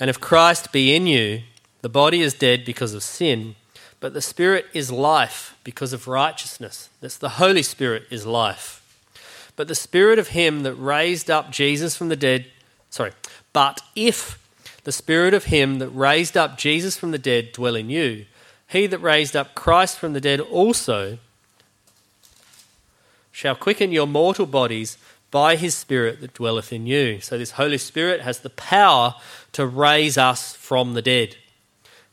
And 0.00 0.10
if 0.10 0.20
Christ 0.20 0.72
be 0.72 0.94
in 0.94 1.06
you, 1.06 1.42
the 1.82 1.88
body 1.88 2.22
is 2.22 2.34
dead 2.34 2.64
because 2.64 2.94
of 2.94 3.02
sin, 3.02 3.54
but 4.02 4.14
the 4.14 4.20
Spirit 4.20 4.66
is 4.74 4.90
life 4.90 5.56
because 5.62 5.92
of 5.92 6.08
righteousness. 6.08 6.90
That's 7.00 7.16
the 7.16 7.28
Holy 7.28 7.62
Spirit 7.62 8.02
is 8.10 8.26
life. 8.26 8.80
But 9.54 9.68
the 9.68 9.76
Spirit 9.76 10.18
of 10.18 10.28
Him 10.28 10.64
that 10.64 10.74
raised 10.74 11.30
up 11.30 11.52
Jesus 11.52 11.96
from 11.96 12.08
the 12.08 12.16
dead, 12.16 12.46
sorry, 12.90 13.12
but 13.52 13.80
if 13.94 14.44
the 14.82 14.90
Spirit 14.90 15.34
of 15.34 15.44
Him 15.44 15.78
that 15.78 15.88
raised 15.90 16.36
up 16.36 16.58
Jesus 16.58 16.98
from 16.98 17.12
the 17.12 17.18
dead 17.18 17.52
dwell 17.52 17.76
in 17.76 17.90
you, 17.90 18.26
He 18.66 18.88
that 18.88 18.98
raised 18.98 19.36
up 19.36 19.54
Christ 19.54 19.98
from 20.00 20.14
the 20.14 20.20
dead 20.20 20.40
also 20.40 21.18
shall 23.30 23.54
quicken 23.54 23.92
your 23.92 24.08
mortal 24.08 24.46
bodies 24.46 24.98
by 25.30 25.54
his 25.54 25.76
Spirit 25.76 26.20
that 26.20 26.34
dwelleth 26.34 26.72
in 26.72 26.86
you. 26.86 27.20
So, 27.20 27.38
this 27.38 27.52
Holy 27.52 27.78
Spirit 27.78 28.20
has 28.20 28.40
the 28.40 28.50
power 28.50 29.14
to 29.52 29.64
raise 29.64 30.18
us 30.18 30.56
from 30.56 30.94
the 30.94 31.02
dead. 31.02 31.36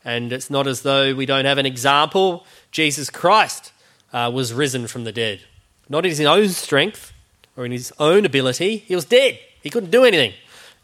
And 0.04 0.32
it's 0.32 0.50
not 0.50 0.66
as 0.66 0.82
though 0.82 1.14
we 1.14 1.26
don't 1.26 1.44
have 1.44 1.58
an 1.58 1.66
example. 1.66 2.46
Jesus 2.72 3.10
Christ 3.10 3.72
uh, 4.12 4.30
was 4.32 4.52
risen 4.52 4.86
from 4.86 5.04
the 5.04 5.12
dead, 5.12 5.40
not 5.88 6.04
in 6.04 6.10
his 6.10 6.20
own 6.20 6.48
strength 6.48 7.12
or 7.56 7.64
in 7.64 7.72
his 7.72 7.92
own 7.98 8.24
ability. 8.24 8.78
He 8.78 8.94
was 8.94 9.04
dead, 9.04 9.38
he 9.62 9.70
couldn't 9.70 9.90
do 9.90 10.04
anything. 10.04 10.32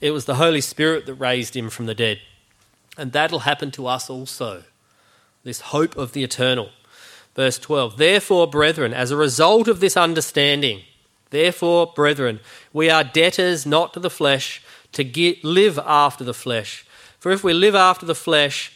It 0.00 0.11
was 0.11 0.26
the 0.26 0.35
Holy 0.35 0.61
Spirit 0.61 1.07
that 1.07 1.14
raised 1.14 1.57
him 1.57 1.70
from 1.70 1.87
the 1.87 1.94
dead. 1.94 2.20
And 2.98 3.12
that'll 3.12 3.40
happen 3.40 3.70
to 3.72 3.87
us 3.87 4.11
also. 4.11 4.64
This 5.44 5.61
hope 5.61 5.96
of 5.96 6.12
the 6.12 6.22
eternal. 6.22 6.70
Verse 7.35 7.59
12 7.59 7.96
Therefore, 7.96 8.46
brethren, 8.46 8.92
as 8.92 9.11
a 9.11 9.16
result 9.16 9.68
of 9.68 9.81
this 9.81 9.96
understanding, 9.96 10.83
therefore, 11.31 11.92
brethren, 11.94 12.40
we 12.72 12.90
are 12.90 13.05
debtors 13.05 13.64
not 13.64 13.94
to 13.94 14.00
the 14.00 14.11
flesh 14.11 14.62
to 14.92 15.05
get, 15.05 15.44
live 15.44 15.79
after 15.79 16.24
the 16.24 16.35
flesh. 16.35 16.85
For 17.18 17.31
if 17.33 17.44
we 17.44 17.52
live 17.52 17.74
after 17.74 18.07
the 18.07 18.14
flesh, 18.14 18.75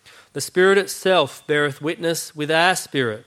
The 0.33 0.41
Spirit 0.41 0.77
itself 0.77 1.45
beareth 1.47 1.81
witness 1.81 2.35
with 2.35 2.49
our 2.49 2.75
spirit. 2.75 3.25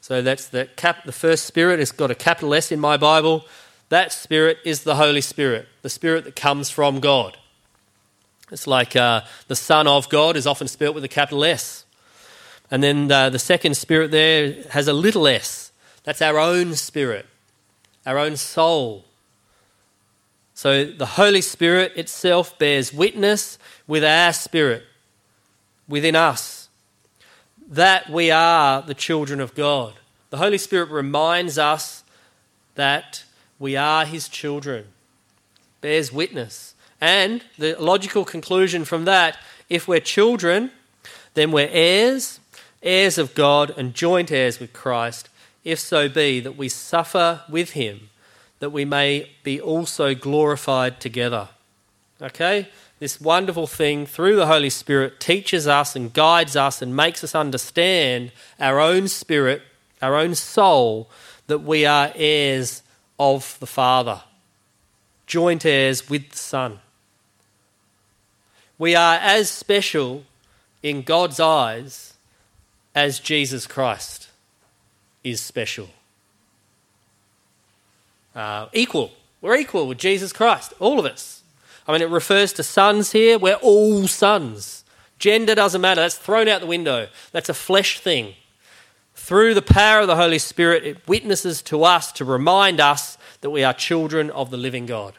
So 0.00 0.22
that's 0.22 0.48
the, 0.48 0.66
cap, 0.76 1.04
the 1.04 1.12
first 1.12 1.44
Spirit. 1.44 1.80
It's 1.80 1.92
got 1.92 2.10
a 2.10 2.14
capital 2.14 2.54
S 2.54 2.72
in 2.72 2.80
my 2.80 2.96
Bible. 2.96 3.44
That 3.90 4.12
Spirit 4.12 4.58
is 4.64 4.82
the 4.82 4.96
Holy 4.96 5.20
Spirit, 5.20 5.68
the 5.82 5.90
Spirit 5.90 6.24
that 6.24 6.36
comes 6.36 6.70
from 6.70 7.00
God. 7.00 7.36
It's 8.50 8.66
like 8.66 8.96
uh, 8.96 9.22
the 9.48 9.56
Son 9.56 9.86
of 9.86 10.08
God 10.08 10.36
is 10.36 10.46
often 10.46 10.68
spelt 10.68 10.94
with 10.94 11.04
a 11.04 11.08
capital 11.08 11.44
S. 11.44 11.84
And 12.70 12.82
then 12.82 13.10
uh, 13.12 13.28
the 13.28 13.38
second 13.38 13.76
Spirit 13.76 14.10
there 14.10 14.62
has 14.70 14.88
a 14.88 14.92
little 14.92 15.26
s. 15.26 15.72
That's 16.04 16.22
our 16.22 16.38
own 16.38 16.74
spirit, 16.74 17.26
our 18.06 18.18
own 18.18 18.36
soul. 18.36 19.04
So 20.54 20.86
the 20.86 21.06
Holy 21.06 21.42
Spirit 21.42 21.92
itself 21.96 22.58
bears 22.58 22.92
witness 22.92 23.58
with 23.86 24.04
our 24.04 24.32
spirit 24.32 24.84
within 25.88 26.14
us 26.14 26.68
that 27.68 28.08
we 28.08 28.30
are 28.30 28.80
the 28.82 28.94
children 28.94 29.40
of 29.40 29.54
God. 29.54 29.94
The 30.30 30.38
Holy 30.38 30.58
Spirit 30.58 30.90
reminds 30.90 31.58
us 31.58 32.02
that 32.74 33.24
we 33.58 33.76
are 33.76 34.04
His 34.04 34.28
children, 34.28 34.86
bears 35.80 36.12
witness. 36.12 36.74
And 37.00 37.44
the 37.58 37.76
logical 37.78 38.24
conclusion 38.24 38.84
from 38.84 39.04
that 39.04 39.38
if 39.68 39.86
we're 39.86 40.00
children, 40.00 40.70
then 41.34 41.52
we're 41.52 41.68
heirs, 41.70 42.40
heirs 42.82 43.18
of 43.18 43.34
God, 43.34 43.72
and 43.76 43.94
joint 43.94 44.32
heirs 44.32 44.58
with 44.58 44.72
Christ, 44.72 45.28
if 45.62 45.78
so 45.78 46.08
be 46.08 46.40
that 46.40 46.56
we 46.56 46.68
suffer 46.68 47.42
with 47.48 47.70
Him, 47.70 48.08
that 48.60 48.70
we 48.70 48.84
may 48.84 49.30
be 49.42 49.60
also 49.60 50.14
glorified 50.14 51.00
together. 51.00 51.48
Okay? 52.20 52.68
This 52.98 53.20
wonderful 53.20 53.68
thing 53.68 54.06
through 54.06 54.36
the 54.36 54.46
Holy 54.48 54.70
Spirit 54.70 55.20
teaches 55.20 55.68
us 55.68 55.94
and 55.94 56.12
guides 56.12 56.56
us 56.56 56.82
and 56.82 56.96
makes 56.96 57.22
us 57.22 57.34
understand 57.34 58.32
our 58.58 58.80
own 58.80 59.06
spirit, 59.06 59.62
our 60.02 60.16
own 60.16 60.34
soul, 60.34 61.08
that 61.46 61.60
we 61.60 61.86
are 61.86 62.12
heirs 62.16 62.82
of 63.18 63.56
the 63.60 63.66
Father, 63.66 64.22
joint 65.26 65.64
heirs 65.64 66.10
with 66.10 66.30
the 66.30 66.36
Son. 66.36 66.80
We 68.78 68.96
are 68.96 69.16
as 69.16 69.48
special 69.48 70.24
in 70.82 71.02
God's 71.02 71.38
eyes 71.38 72.14
as 72.94 73.20
Jesus 73.20 73.66
Christ 73.66 74.28
is 75.22 75.40
special. 75.40 75.88
Uh, 78.34 78.66
equal. 78.72 79.12
We're 79.40 79.56
equal 79.56 79.86
with 79.86 79.98
Jesus 79.98 80.32
Christ, 80.32 80.72
all 80.80 80.98
of 80.98 81.06
us. 81.06 81.37
I 81.88 81.92
mean, 81.92 82.02
it 82.02 82.10
refers 82.10 82.52
to 82.52 82.62
sons 82.62 83.12
here. 83.12 83.38
We're 83.38 83.54
all 83.54 84.06
sons. 84.06 84.84
Gender 85.18 85.54
doesn't 85.54 85.80
matter. 85.80 86.02
That's 86.02 86.16
thrown 86.16 86.46
out 86.46 86.60
the 86.60 86.66
window. 86.66 87.08
That's 87.32 87.48
a 87.48 87.54
flesh 87.54 87.98
thing. 87.98 88.34
Through 89.14 89.54
the 89.54 89.62
power 89.62 90.00
of 90.00 90.06
the 90.06 90.16
Holy 90.16 90.38
Spirit, 90.38 90.84
it 90.84 91.08
witnesses 91.08 91.62
to 91.62 91.84
us 91.84 92.12
to 92.12 92.24
remind 92.24 92.78
us 92.78 93.16
that 93.40 93.50
we 93.50 93.64
are 93.64 93.72
children 93.72 94.30
of 94.30 94.50
the 94.50 94.56
living 94.58 94.84
God. 94.84 95.14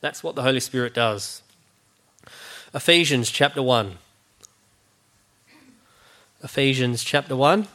That's 0.00 0.22
what 0.22 0.34
the 0.34 0.42
Holy 0.42 0.60
Spirit 0.60 0.94
does. 0.94 1.42
Ephesians 2.74 3.30
chapter 3.30 3.62
1. 3.62 3.98
Ephesians 6.42 7.02
chapter 7.02 7.34
1. 7.34 7.66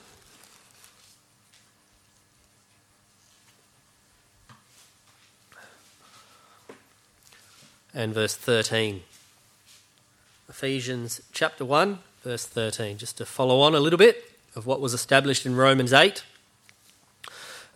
And 7.95 8.13
verse 8.13 8.35
13. 8.35 9.03
Ephesians 10.49 11.21
chapter 11.31 11.63
1, 11.63 11.99
verse 12.23 12.45
13. 12.45 12.97
Just 12.97 13.17
to 13.17 13.25
follow 13.25 13.61
on 13.61 13.73
a 13.73 13.79
little 13.79 13.97
bit 13.97 14.33
of 14.53 14.65
what 14.65 14.81
was 14.81 14.93
established 14.93 15.45
in 15.45 15.55
Romans 15.55 15.93
8. 15.93 16.21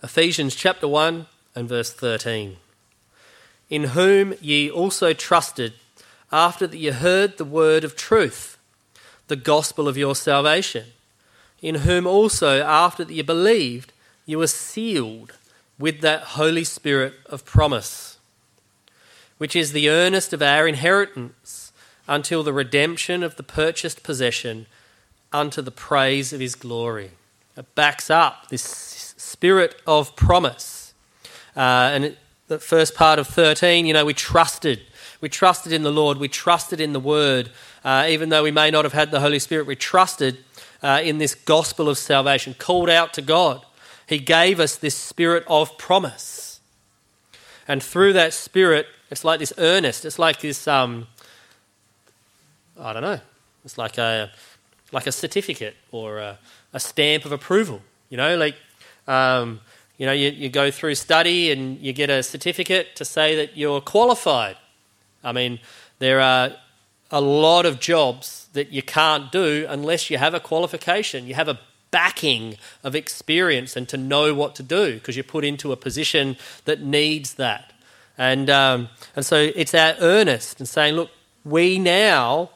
Ephesians 0.03 0.55
chapter 0.55 0.89
1 0.89 1.25
and 1.55 1.69
verse 1.69 1.93
13. 1.93 2.57
In 3.69 3.83
whom 3.85 4.33
ye 4.41 4.69
also 4.69 5.13
trusted 5.13 5.73
after 6.33 6.67
that 6.67 6.77
you 6.77 6.91
heard 6.91 7.37
the 7.37 7.45
word 7.45 7.85
of 7.85 7.95
truth, 7.95 8.57
the 9.29 9.37
gospel 9.37 9.87
of 9.87 9.97
your 9.97 10.15
salvation, 10.15 10.87
in 11.61 11.75
whom 11.75 12.05
also, 12.05 12.61
after 12.61 13.05
that 13.05 13.13
you 13.13 13.23
believed, 13.23 13.93
you 14.25 14.37
were 14.37 14.47
sealed 14.47 15.33
with 15.77 16.01
that 16.01 16.21
Holy 16.21 16.65
Spirit 16.65 17.13
of 17.25 17.45
promise, 17.45 18.18
which 19.39 19.55
is 19.55 19.71
the 19.71 19.89
earnest 19.89 20.31
of 20.31 20.43
our 20.43 20.67
inheritance 20.67 21.73
until 22.07 22.43
the 22.43 22.53
redemption 22.53 23.23
of 23.23 23.35
the 23.35 23.43
purchased 23.43 24.03
possession 24.03 24.67
unto 25.33 25.61
the 25.61 25.71
praise 25.71 26.31
of 26.31 26.39
his 26.39 26.53
glory. 26.53 27.11
It 27.57 27.73
backs 27.73 28.11
up 28.11 28.49
this 28.49 28.61
spirit 29.17 29.81
of 29.87 30.15
promise. 30.15 30.93
Uh, 31.57 31.89
and 31.93 32.05
it, 32.05 32.17
the 32.47 32.59
first 32.59 32.95
part 32.95 33.19
of 33.19 33.27
13, 33.27 33.85
you 33.87 33.93
know, 33.93 34.05
we 34.05 34.13
trusted 34.13 34.81
we 35.21 35.29
trusted 35.29 35.73
in 35.73 35.83
the 35.83 35.91
Lord. 35.91 36.17
We 36.17 36.27
trusted 36.27 36.79
in 36.79 36.93
the 36.93 36.99
Word. 36.99 37.51
Uh, 37.83 38.07
even 38.09 38.29
though 38.29 38.43
we 38.43 38.51
may 38.51 38.71
not 38.71 38.85
have 38.85 38.93
had 38.93 39.11
the 39.11 39.19
Holy 39.19 39.39
Spirit, 39.39 39.67
we 39.67 39.75
trusted 39.75 40.37
uh, 40.81 41.01
in 41.03 41.17
this 41.17 41.35
gospel 41.35 41.89
of 41.89 41.97
salvation, 41.97 42.55
called 42.57 42.89
out 42.89 43.13
to 43.15 43.21
God. 43.21 43.65
He 44.07 44.19
gave 44.19 44.59
us 44.59 44.75
this 44.77 44.95
spirit 44.95 45.43
of 45.47 45.77
promise. 45.77 46.61
And 47.67 47.83
through 47.83 48.13
that 48.13 48.33
spirit, 48.33 48.87
it's 49.09 49.23
like 49.23 49.39
this 49.39 49.53
earnest, 49.57 50.05
it's 50.05 50.19
like 50.19 50.39
this, 50.41 50.67
um, 50.67 51.07
I 52.79 52.93
don't 52.93 53.03
know, 53.03 53.19
it's 53.65 53.77
like 53.77 53.97
a, 53.97 54.31
like 54.91 55.07
a 55.07 55.11
certificate 55.11 55.75
or 55.91 56.19
a, 56.19 56.39
a 56.73 56.79
stamp 56.79 57.25
of 57.25 57.31
approval. 57.31 57.81
You 58.09 58.17
know, 58.17 58.37
like, 58.37 58.55
um, 59.07 59.61
you 59.97 60.05
know, 60.05 60.13
you, 60.13 60.29
you 60.29 60.49
go 60.49 60.71
through 60.71 60.95
study 60.95 61.51
and 61.51 61.77
you 61.79 61.93
get 61.93 62.09
a 62.09 62.23
certificate 62.23 62.95
to 62.95 63.05
say 63.05 63.35
that 63.35 63.57
you're 63.57 63.81
qualified 63.81 64.55
I 65.23 65.31
mean, 65.31 65.59
there 65.99 66.21
are 66.21 66.51
a 67.11 67.21
lot 67.21 67.65
of 67.65 67.79
jobs 67.79 68.47
that 68.53 68.71
you 68.71 68.81
can't 68.81 69.31
do 69.31 69.65
unless 69.67 70.09
you 70.09 70.17
have 70.17 70.33
a 70.33 70.39
qualification. 70.39 71.27
You 71.27 71.35
have 71.35 71.47
a 71.47 71.59
backing 71.91 72.55
of 72.83 72.95
experience 72.95 73.75
and 73.75 73.89
to 73.89 73.97
know 73.97 74.33
what 74.33 74.55
to 74.55 74.63
do 74.63 74.95
because 74.95 75.15
you're 75.15 75.23
put 75.23 75.43
into 75.43 75.71
a 75.71 75.75
position 75.75 76.37
that 76.65 76.81
needs 76.81 77.35
that. 77.35 77.73
And, 78.19 78.51
um, 78.51 78.89
and 79.15 79.25
so 79.25 79.49
it's 79.55 79.73
our 79.73 79.95
earnest 79.99 80.59
and 80.59 80.69
saying, 80.69 80.93
look, 80.93 81.09
we 81.43 81.79
now 81.79 82.51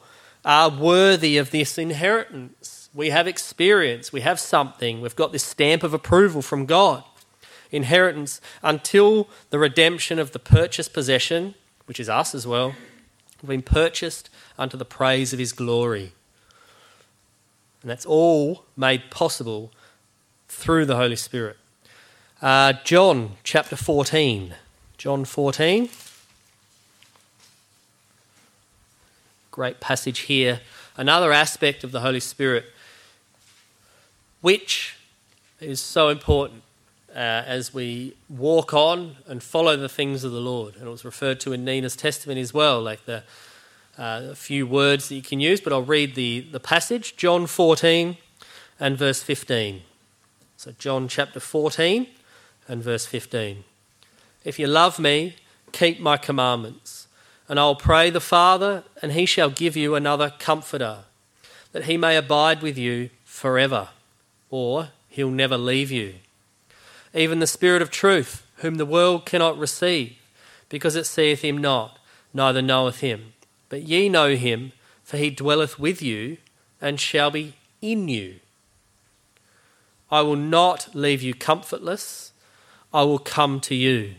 are 0.45 0.69
worthy 0.69 1.37
of 1.37 1.49
this 1.49 1.79
inheritance. 1.79 2.89
We 2.93 3.09
have 3.09 3.25
experience, 3.25 4.13
we 4.13 4.21
have 4.21 4.39
something, 4.39 5.01
we've 5.01 5.15
got 5.15 5.31
this 5.31 5.43
stamp 5.43 5.81
of 5.81 5.95
approval 5.95 6.43
from 6.43 6.67
God. 6.67 7.03
Inheritance 7.71 8.39
until 8.61 9.27
the 9.49 9.57
redemption 9.57 10.19
of 10.19 10.31
the 10.31 10.37
purchased 10.37 10.93
possession 10.93 11.55
which 11.85 11.99
is 11.99 12.09
us 12.09 12.33
as 12.33 12.47
well, 12.47 12.75
have 13.41 13.49
been 13.49 13.61
purchased 13.61 14.29
unto 14.57 14.77
the 14.77 14.85
praise 14.85 15.33
of 15.33 15.39
his 15.39 15.51
glory. 15.51 16.13
And 17.81 17.91
that's 17.91 18.05
all 18.05 18.65
made 18.77 19.11
possible 19.11 19.71
through 20.47 20.85
the 20.85 20.95
Holy 20.95 21.17
Spirit. 21.17 21.57
Uh, 22.41 22.73
John 22.83 23.31
chapter 23.43 23.75
14. 23.75 24.55
John 24.97 25.25
14. 25.25 25.89
Great 29.51 29.79
passage 29.79 30.19
here. 30.19 30.61
Another 30.97 31.31
aspect 31.31 31.83
of 31.83 31.91
the 31.91 32.01
Holy 32.01 32.19
Spirit, 32.19 32.65
which 34.41 34.97
is 35.59 35.79
so 35.79 36.09
important 36.09 36.63
uh, 37.15 37.43
as 37.45 37.73
we 37.73 38.15
walk 38.29 38.73
on 38.73 39.17
and 39.27 39.41
follow 39.41 39.77
the 39.77 39.89
things 39.89 40.23
of 40.23 40.31
the 40.31 40.39
Lord. 40.39 40.75
And 40.75 40.87
it 40.87 40.89
was 40.89 41.05
referred 41.05 41.39
to 41.41 41.53
in 41.53 41.63
Nina's 41.63 41.95
testimony 41.95 42.41
as 42.41 42.53
well, 42.53 42.81
like 42.81 43.05
the 43.05 43.23
uh, 43.97 44.33
few 44.33 44.65
words 44.65 45.09
that 45.09 45.15
you 45.15 45.21
can 45.21 45.39
use, 45.39 45.61
but 45.61 45.71
I'll 45.71 45.83
read 45.83 46.15
the, 46.15 46.41
the 46.41 46.59
passage 46.59 47.15
John 47.15 47.45
14 47.45 48.17
and 48.79 48.97
verse 48.97 49.21
15. 49.21 49.81
So, 50.57 50.73
John 50.79 51.07
chapter 51.07 51.39
14 51.39 52.07
and 52.67 52.81
verse 52.81 53.05
15. 53.05 53.63
If 54.43 54.59
you 54.59 54.67
love 54.67 54.99
me, 54.99 55.35
keep 55.71 55.99
my 55.99 56.17
commandments, 56.17 57.07
and 57.47 57.59
I'll 57.59 57.75
pray 57.75 58.09
the 58.09 58.19
Father, 58.19 58.83
and 59.01 59.11
he 59.11 59.25
shall 59.25 59.49
give 59.49 59.75
you 59.75 59.95
another 59.95 60.33
comforter, 60.39 61.05
that 61.71 61.85
he 61.85 61.97
may 61.97 62.17
abide 62.17 62.61
with 62.61 62.77
you 62.77 63.09
forever, 63.23 63.89
or 64.49 64.89
he'll 65.09 65.29
never 65.29 65.57
leave 65.57 65.91
you 65.91 66.15
even 67.13 67.39
the 67.39 67.47
Spirit 67.47 67.81
of 67.81 67.91
truth, 67.91 68.45
whom 68.57 68.75
the 68.75 68.85
world 68.85 69.25
cannot 69.25 69.57
receive, 69.57 70.17
because 70.69 70.95
it 70.95 71.05
seeth 71.05 71.41
him 71.41 71.57
not, 71.57 71.99
neither 72.33 72.61
knoweth 72.61 72.99
him. 72.99 73.33
But 73.69 73.83
ye 73.83 74.09
know 74.09 74.35
him, 74.35 74.71
for 75.03 75.17
he 75.17 75.29
dwelleth 75.29 75.77
with 75.77 76.01
you 76.01 76.37
and 76.81 76.99
shall 76.99 77.29
be 77.29 77.53
in 77.81 78.07
you. 78.07 78.39
I 80.09 80.21
will 80.21 80.35
not 80.35 80.93
leave 80.93 81.21
you 81.21 81.33
comfortless, 81.33 82.31
I 82.93 83.03
will 83.03 83.19
come 83.19 83.59
to 83.61 83.75
you. 83.75 84.15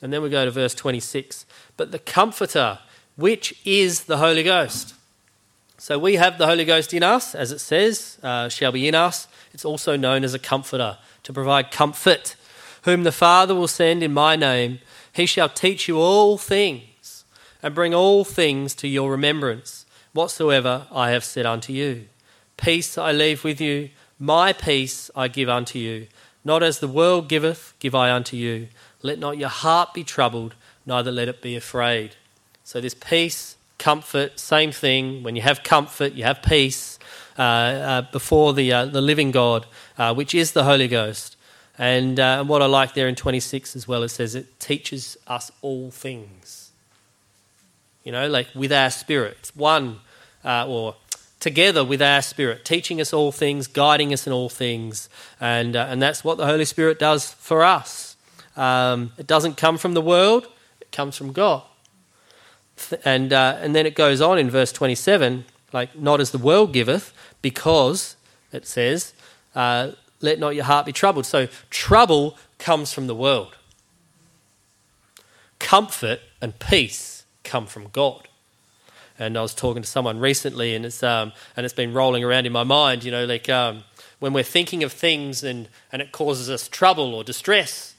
And 0.00 0.12
then 0.12 0.22
we 0.22 0.30
go 0.30 0.44
to 0.44 0.50
verse 0.50 0.74
26. 0.74 1.44
But 1.76 1.90
the 1.90 1.98
Comforter, 1.98 2.78
which 3.16 3.54
is 3.64 4.04
the 4.04 4.18
Holy 4.18 4.42
Ghost. 4.42 4.94
So 5.76 5.98
we 5.98 6.14
have 6.16 6.38
the 6.38 6.46
Holy 6.46 6.64
Ghost 6.64 6.92
in 6.92 7.02
us, 7.02 7.34
as 7.34 7.52
it 7.52 7.60
says, 7.60 8.18
uh, 8.22 8.48
shall 8.48 8.72
be 8.72 8.88
in 8.88 8.94
us. 8.94 9.28
It's 9.52 9.64
also 9.64 9.96
known 9.96 10.24
as 10.24 10.34
a 10.34 10.38
comforter, 10.38 10.98
to 11.22 11.32
provide 11.32 11.70
comfort, 11.70 12.36
whom 12.82 13.04
the 13.04 13.12
Father 13.12 13.54
will 13.54 13.68
send 13.68 14.02
in 14.02 14.12
my 14.12 14.36
name. 14.36 14.80
He 15.12 15.26
shall 15.26 15.48
teach 15.48 15.88
you 15.88 15.98
all 15.98 16.36
things 16.36 17.24
and 17.62 17.74
bring 17.74 17.94
all 17.94 18.24
things 18.24 18.74
to 18.76 18.88
your 18.88 19.10
remembrance, 19.10 19.86
whatsoever 20.12 20.86
I 20.92 21.10
have 21.10 21.24
said 21.24 21.46
unto 21.46 21.72
you. 21.72 22.06
Peace 22.56 22.98
I 22.98 23.12
leave 23.12 23.44
with 23.44 23.60
you, 23.60 23.90
my 24.18 24.52
peace 24.52 25.10
I 25.14 25.28
give 25.28 25.48
unto 25.48 25.78
you. 25.78 26.08
Not 26.44 26.62
as 26.62 26.78
the 26.80 26.88
world 26.88 27.28
giveth, 27.28 27.74
give 27.78 27.94
I 27.94 28.10
unto 28.10 28.36
you. 28.36 28.68
Let 29.02 29.18
not 29.18 29.38
your 29.38 29.48
heart 29.48 29.94
be 29.94 30.04
troubled, 30.04 30.54
neither 30.84 31.12
let 31.12 31.28
it 31.28 31.40
be 31.40 31.56
afraid. 31.56 32.16
So, 32.64 32.80
this 32.80 32.94
peace, 32.94 33.56
comfort, 33.78 34.38
same 34.38 34.72
thing. 34.72 35.22
When 35.22 35.36
you 35.36 35.42
have 35.42 35.62
comfort, 35.62 36.12
you 36.12 36.24
have 36.24 36.42
peace 36.42 36.98
uh, 37.38 37.42
uh, 37.42 38.02
before 38.12 38.52
the, 38.52 38.72
uh, 38.72 38.84
the 38.86 39.00
living 39.00 39.30
God, 39.30 39.66
uh, 39.96 40.12
which 40.12 40.34
is 40.34 40.52
the 40.52 40.64
Holy 40.64 40.88
Ghost. 40.88 41.36
And 41.78 42.18
uh, 42.18 42.42
what 42.44 42.60
I 42.60 42.66
like 42.66 42.94
there 42.94 43.06
in 43.06 43.14
26 43.14 43.76
as 43.76 43.86
well, 43.86 44.02
it 44.02 44.08
says 44.08 44.34
it 44.34 44.58
teaches 44.58 45.16
us 45.28 45.52
all 45.62 45.92
things. 45.92 46.72
You 48.02 48.10
know, 48.10 48.26
like 48.28 48.48
with 48.54 48.72
our 48.72 48.90
spirit. 48.90 49.36
It's 49.40 49.54
one, 49.54 50.00
uh, 50.44 50.66
or 50.66 50.96
together 51.38 51.84
with 51.84 52.02
our 52.02 52.22
spirit, 52.22 52.64
teaching 52.64 53.00
us 53.00 53.12
all 53.12 53.30
things, 53.30 53.68
guiding 53.68 54.12
us 54.12 54.26
in 54.26 54.32
all 54.32 54.48
things. 54.48 55.08
And, 55.40 55.76
and 55.76 56.02
that's 56.02 56.24
what 56.24 56.38
the 56.38 56.46
Holy 56.46 56.64
Spirit 56.64 56.98
does 56.98 57.32
for 57.32 57.62
us. 57.62 58.07
Um, 58.58 59.12
it 59.16 59.26
doesn't 59.26 59.56
come 59.56 59.78
from 59.78 59.94
the 59.94 60.02
world, 60.02 60.48
it 60.80 60.92
comes 60.92 61.16
from 61.16 61.32
God. 61.32 61.62
And, 63.04 63.32
uh, 63.32 63.56
and 63.60 63.74
then 63.74 63.86
it 63.86 63.94
goes 63.94 64.20
on 64.20 64.38
in 64.38 64.50
verse 64.50 64.72
27 64.72 65.44
like, 65.72 65.98
not 65.98 66.20
as 66.20 66.30
the 66.30 66.38
world 66.38 66.72
giveth, 66.72 67.12
because, 67.42 68.16
it 68.52 68.66
says, 68.66 69.12
uh, 69.54 69.92
let 70.20 70.38
not 70.38 70.54
your 70.54 70.64
heart 70.64 70.86
be 70.86 70.92
troubled. 70.92 71.26
So, 71.26 71.48
trouble 71.70 72.36
comes 72.58 72.92
from 72.92 73.06
the 73.06 73.14
world. 73.14 73.54
Comfort 75.58 76.20
and 76.40 76.58
peace 76.58 77.24
come 77.44 77.66
from 77.66 77.88
God. 77.88 78.28
And 79.18 79.36
I 79.36 79.42
was 79.42 79.54
talking 79.54 79.82
to 79.82 79.88
someone 79.88 80.20
recently, 80.20 80.74
and 80.74 80.86
it's 80.86 81.02
um, 81.02 81.32
and 81.56 81.64
it's 81.64 81.74
been 81.74 81.92
rolling 81.92 82.22
around 82.22 82.46
in 82.46 82.52
my 82.52 82.62
mind. 82.62 83.02
You 83.02 83.10
know, 83.10 83.24
like 83.24 83.48
um, 83.48 83.82
when 84.20 84.32
we're 84.32 84.44
thinking 84.44 84.84
of 84.84 84.92
things 84.92 85.42
and 85.42 85.68
and 85.90 86.00
it 86.00 86.12
causes 86.12 86.48
us 86.48 86.68
trouble 86.68 87.14
or 87.14 87.24
distress, 87.24 87.94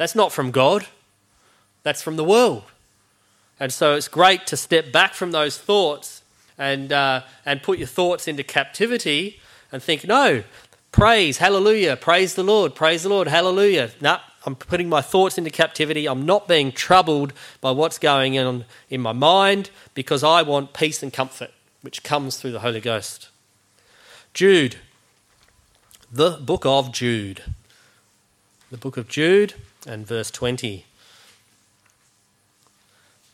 that's 0.00 0.14
not 0.14 0.32
from 0.32 0.50
God. 0.50 0.86
That's 1.82 2.00
from 2.00 2.16
the 2.16 2.24
world. 2.24 2.62
And 3.60 3.70
so 3.70 3.96
it's 3.96 4.08
great 4.08 4.46
to 4.46 4.56
step 4.56 4.92
back 4.92 5.12
from 5.12 5.32
those 5.32 5.58
thoughts 5.58 6.22
and 6.56 6.90
uh, 6.90 7.20
and 7.44 7.62
put 7.62 7.76
your 7.76 7.86
thoughts 7.86 8.26
into 8.26 8.42
captivity 8.42 9.40
and 9.70 9.82
think, 9.82 10.06
no, 10.06 10.42
praise, 10.90 11.36
hallelujah, 11.36 11.96
praise 11.96 12.34
the 12.34 12.42
Lord, 12.42 12.74
praise 12.74 13.02
the 13.02 13.10
Lord, 13.10 13.28
hallelujah. 13.28 13.90
No, 14.00 14.16
I'm 14.46 14.54
putting 14.54 14.88
my 14.88 15.02
thoughts 15.02 15.36
into 15.36 15.50
captivity. 15.50 16.08
I'm 16.08 16.24
not 16.24 16.48
being 16.48 16.72
troubled 16.72 17.34
by 17.60 17.70
what's 17.70 17.98
going 17.98 18.38
on 18.38 18.64
in 18.88 19.02
my 19.02 19.12
mind 19.12 19.68
because 19.92 20.24
I 20.24 20.40
want 20.40 20.72
peace 20.72 21.02
and 21.02 21.12
comfort, 21.12 21.50
which 21.82 22.02
comes 22.02 22.38
through 22.38 22.52
the 22.52 22.60
Holy 22.60 22.80
Ghost. 22.80 23.28
Jude, 24.32 24.76
the 26.10 26.38
book 26.38 26.64
of 26.64 26.90
Jude. 26.90 27.42
The 28.70 28.78
book 28.78 28.96
of 28.96 29.06
Jude 29.06 29.52
and 29.86 30.06
verse 30.06 30.30
20. 30.30 30.84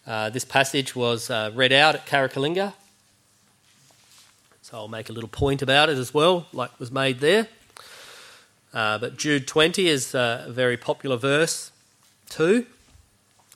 Uh, 0.07 0.31
this 0.31 0.45
passage 0.45 0.95
was 0.95 1.31
uh, 1.31 1.51
read 1.55 1.73
out 1.73 1.95
at 1.95 2.07
Carrickalinga. 2.07 2.73
So 4.63 4.77
I'll 4.77 4.89
make 4.89 5.09
a 5.09 5.13
little 5.13 5.29
point 5.29 5.63
about 5.63 5.89
it 5.89 5.99
as 5.99 6.13
well, 6.15 6.47
like 6.53 6.79
was 6.79 6.91
made 6.91 7.21
there. 7.21 7.49
Uh, 8.73 8.99
but 8.99 9.17
Jude 9.17 9.47
20 9.47 9.89
is 9.89 10.15
uh, 10.15 10.45
a 10.47 10.53
very 10.53 10.77
popular 10.77 11.17
verse 11.17 11.73
too. 12.29 12.67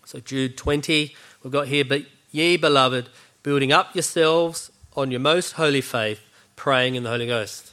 So, 0.05 0.19
Jude 0.19 0.57
20, 0.57 1.15
we've 1.43 1.53
got 1.53 1.69
here, 1.69 1.85
but 1.85 2.03
ye 2.33 2.57
beloved, 2.57 3.09
building 3.45 3.71
up 3.71 3.95
yourselves 3.95 4.73
on 4.97 5.13
your 5.13 5.21
most 5.21 5.53
holy 5.53 5.81
faith, 5.81 6.21
praying 6.57 6.97
in 6.97 7.05
the 7.05 7.11
Holy 7.11 7.29
Ghost. 7.29 7.73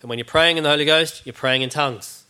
And 0.00 0.08
when 0.08 0.18
you're 0.18 0.24
praying 0.24 0.56
in 0.56 0.64
the 0.64 0.70
Holy 0.70 0.84
Ghost, 0.84 1.22
you're 1.24 1.32
praying 1.32 1.62
in 1.62 1.70
tongues. 1.70 2.24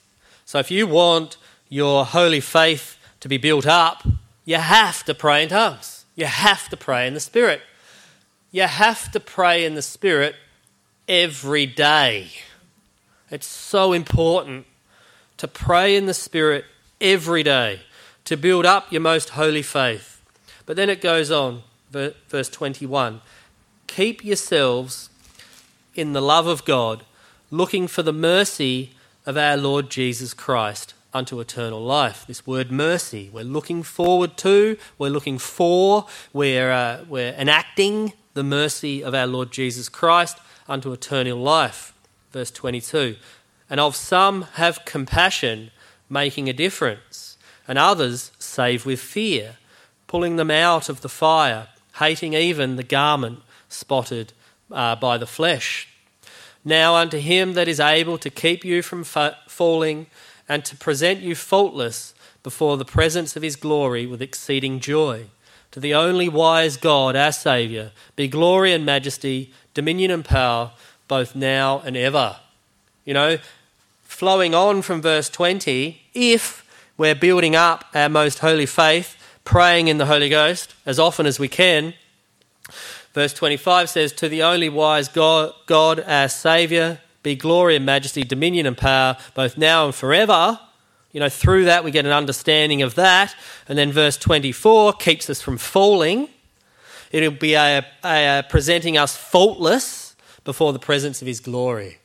So, 0.44 0.58
if 0.58 0.70
you 0.70 0.86
want 0.86 1.38
your 1.74 2.04
holy 2.04 2.38
faith 2.38 2.96
to 3.18 3.28
be 3.28 3.36
built 3.36 3.66
up, 3.66 4.06
you 4.44 4.56
have 4.56 5.02
to 5.02 5.12
pray 5.12 5.42
in 5.42 5.48
tongues. 5.48 6.04
You 6.14 6.26
have 6.26 6.68
to 6.68 6.76
pray 6.76 7.08
in 7.08 7.14
the 7.14 7.20
Spirit. 7.20 7.62
You 8.52 8.62
have 8.62 9.10
to 9.10 9.18
pray 9.18 9.64
in 9.64 9.74
the 9.74 9.82
Spirit 9.82 10.36
every 11.08 11.66
day. 11.66 12.28
It's 13.28 13.48
so 13.48 13.92
important 13.92 14.66
to 15.36 15.48
pray 15.48 15.96
in 15.96 16.06
the 16.06 16.14
Spirit 16.14 16.64
every 17.00 17.42
day, 17.42 17.80
to 18.26 18.36
build 18.36 18.64
up 18.64 18.92
your 18.92 19.00
most 19.00 19.30
holy 19.30 19.62
faith. 19.62 20.22
But 20.66 20.76
then 20.76 20.88
it 20.88 21.00
goes 21.00 21.32
on, 21.32 21.64
verse 21.90 22.48
21 22.50 23.20
Keep 23.88 24.24
yourselves 24.24 25.10
in 25.96 26.12
the 26.12 26.22
love 26.22 26.46
of 26.46 26.64
God, 26.64 27.04
looking 27.50 27.88
for 27.88 28.04
the 28.04 28.12
mercy 28.12 28.92
of 29.26 29.36
our 29.36 29.56
Lord 29.56 29.90
Jesus 29.90 30.34
Christ 30.34 30.94
unto 31.14 31.40
eternal 31.40 31.80
life. 31.80 32.26
This 32.26 32.46
word 32.46 32.70
mercy, 32.70 33.30
we're 33.32 33.44
looking 33.44 33.82
forward 33.82 34.36
to, 34.38 34.76
we're 34.98 35.08
looking 35.08 35.38
for, 35.38 36.06
we're, 36.32 36.72
uh, 36.72 37.04
we're 37.08 37.32
enacting 37.34 38.12
the 38.34 38.44
mercy 38.44 39.02
of 39.02 39.14
our 39.14 39.26
Lord 39.26 39.52
Jesus 39.52 39.88
Christ 39.88 40.38
unto 40.68 40.92
eternal 40.92 41.38
life 41.38 41.94
verse 42.34 42.50
22. 42.50 43.16
And 43.70 43.80
of 43.80 43.96
some 43.96 44.42
have 44.54 44.84
compassion, 44.84 45.70
making 46.10 46.50
a 46.50 46.52
difference, 46.52 47.38
and 47.66 47.78
others 47.78 48.30
save 48.38 48.84
with 48.84 49.00
fear, 49.00 49.56
pulling 50.06 50.36
them 50.36 50.50
out 50.50 50.90
of 50.90 51.00
the 51.00 51.08
fire, 51.08 51.68
hating 52.00 52.34
even 52.34 52.76
the 52.76 52.82
garment 52.82 53.38
spotted 53.70 54.34
uh, 54.70 54.96
by 54.96 55.16
the 55.16 55.26
flesh. 55.26 55.88
Now 56.64 56.96
unto 56.96 57.18
him 57.18 57.54
that 57.54 57.68
is 57.68 57.80
able 57.80 58.18
to 58.18 58.30
keep 58.30 58.64
you 58.64 58.82
from 58.82 59.04
fa- 59.04 59.38
falling 59.48 60.06
and 60.48 60.64
to 60.64 60.76
present 60.76 61.20
you 61.20 61.34
faultless 61.34 62.14
before 62.42 62.76
the 62.76 62.84
presence 62.84 63.36
of 63.36 63.42
his 63.42 63.56
glory 63.56 64.06
with 64.06 64.22
exceeding 64.22 64.80
joy. 64.80 65.26
To 65.72 65.80
the 65.80 65.94
only 65.94 66.28
wise 66.28 66.76
God, 66.76 67.16
our 67.16 67.32
Saviour, 67.32 67.90
be 68.14 68.28
glory 68.28 68.72
and 68.72 68.86
majesty, 68.86 69.52
dominion 69.72 70.10
and 70.10 70.24
power 70.24 70.70
both 71.08 71.34
now 71.34 71.80
and 71.84 71.96
ever. 71.96 72.36
You 73.04 73.14
know, 73.14 73.38
flowing 74.02 74.54
on 74.54 74.82
from 74.82 75.02
verse 75.02 75.28
20, 75.28 76.00
if 76.14 76.64
we're 76.96 77.14
building 77.14 77.56
up 77.56 77.86
our 77.94 78.08
most 78.08 78.38
holy 78.38 78.66
faith, 78.66 79.16
praying 79.44 79.88
in 79.88 79.98
the 79.98 80.06
Holy 80.06 80.28
Ghost 80.28 80.74
as 80.86 80.98
often 80.98 81.26
as 81.26 81.38
we 81.38 81.48
can, 81.48 81.94
verse 83.12 83.32
25 83.32 83.90
says, 83.90 84.12
To 84.12 84.28
the 84.28 84.42
only 84.42 84.68
wise 84.68 85.08
God, 85.08 85.52
God 85.66 86.00
our 86.06 86.28
Saviour, 86.28 87.00
be 87.24 87.34
glory 87.34 87.74
and 87.74 87.84
majesty, 87.84 88.22
dominion 88.22 88.66
and 88.66 88.76
power, 88.76 89.16
both 89.34 89.58
now 89.58 89.86
and 89.86 89.94
forever. 89.94 90.60
You 91.10 91.20
know, 91.20 91.28
through 91.28 91.64
that 91.64 91.82
we 91.82 91.90
get 91.90 92.06
an 92.06 92.12
understanding 92.12 92.82
of 92.82 92.94
that. 92.94 93.34
And 93.68 93.76
then 93.76 93.90
verse 93.90 94.16
24 94.16 94.92
keeps 94.94 95.28
us 95.28 95.40
from 95.40 95.58
falling. 95.58 96.28
It'll 97.10 97.32
be 97.32 97.54
a, 97.54 97.84
a, 98.04 98.38
a 98.38 98.44
presenting 98.48 98.96
us 98.96 99.16
faultless 99.16 100.14
before 100.44 100.72
the 100.72 100.78
presence 100.78 101.20
of 101.22 101.26
His 101.26 101.40
glory. 101.40 101.98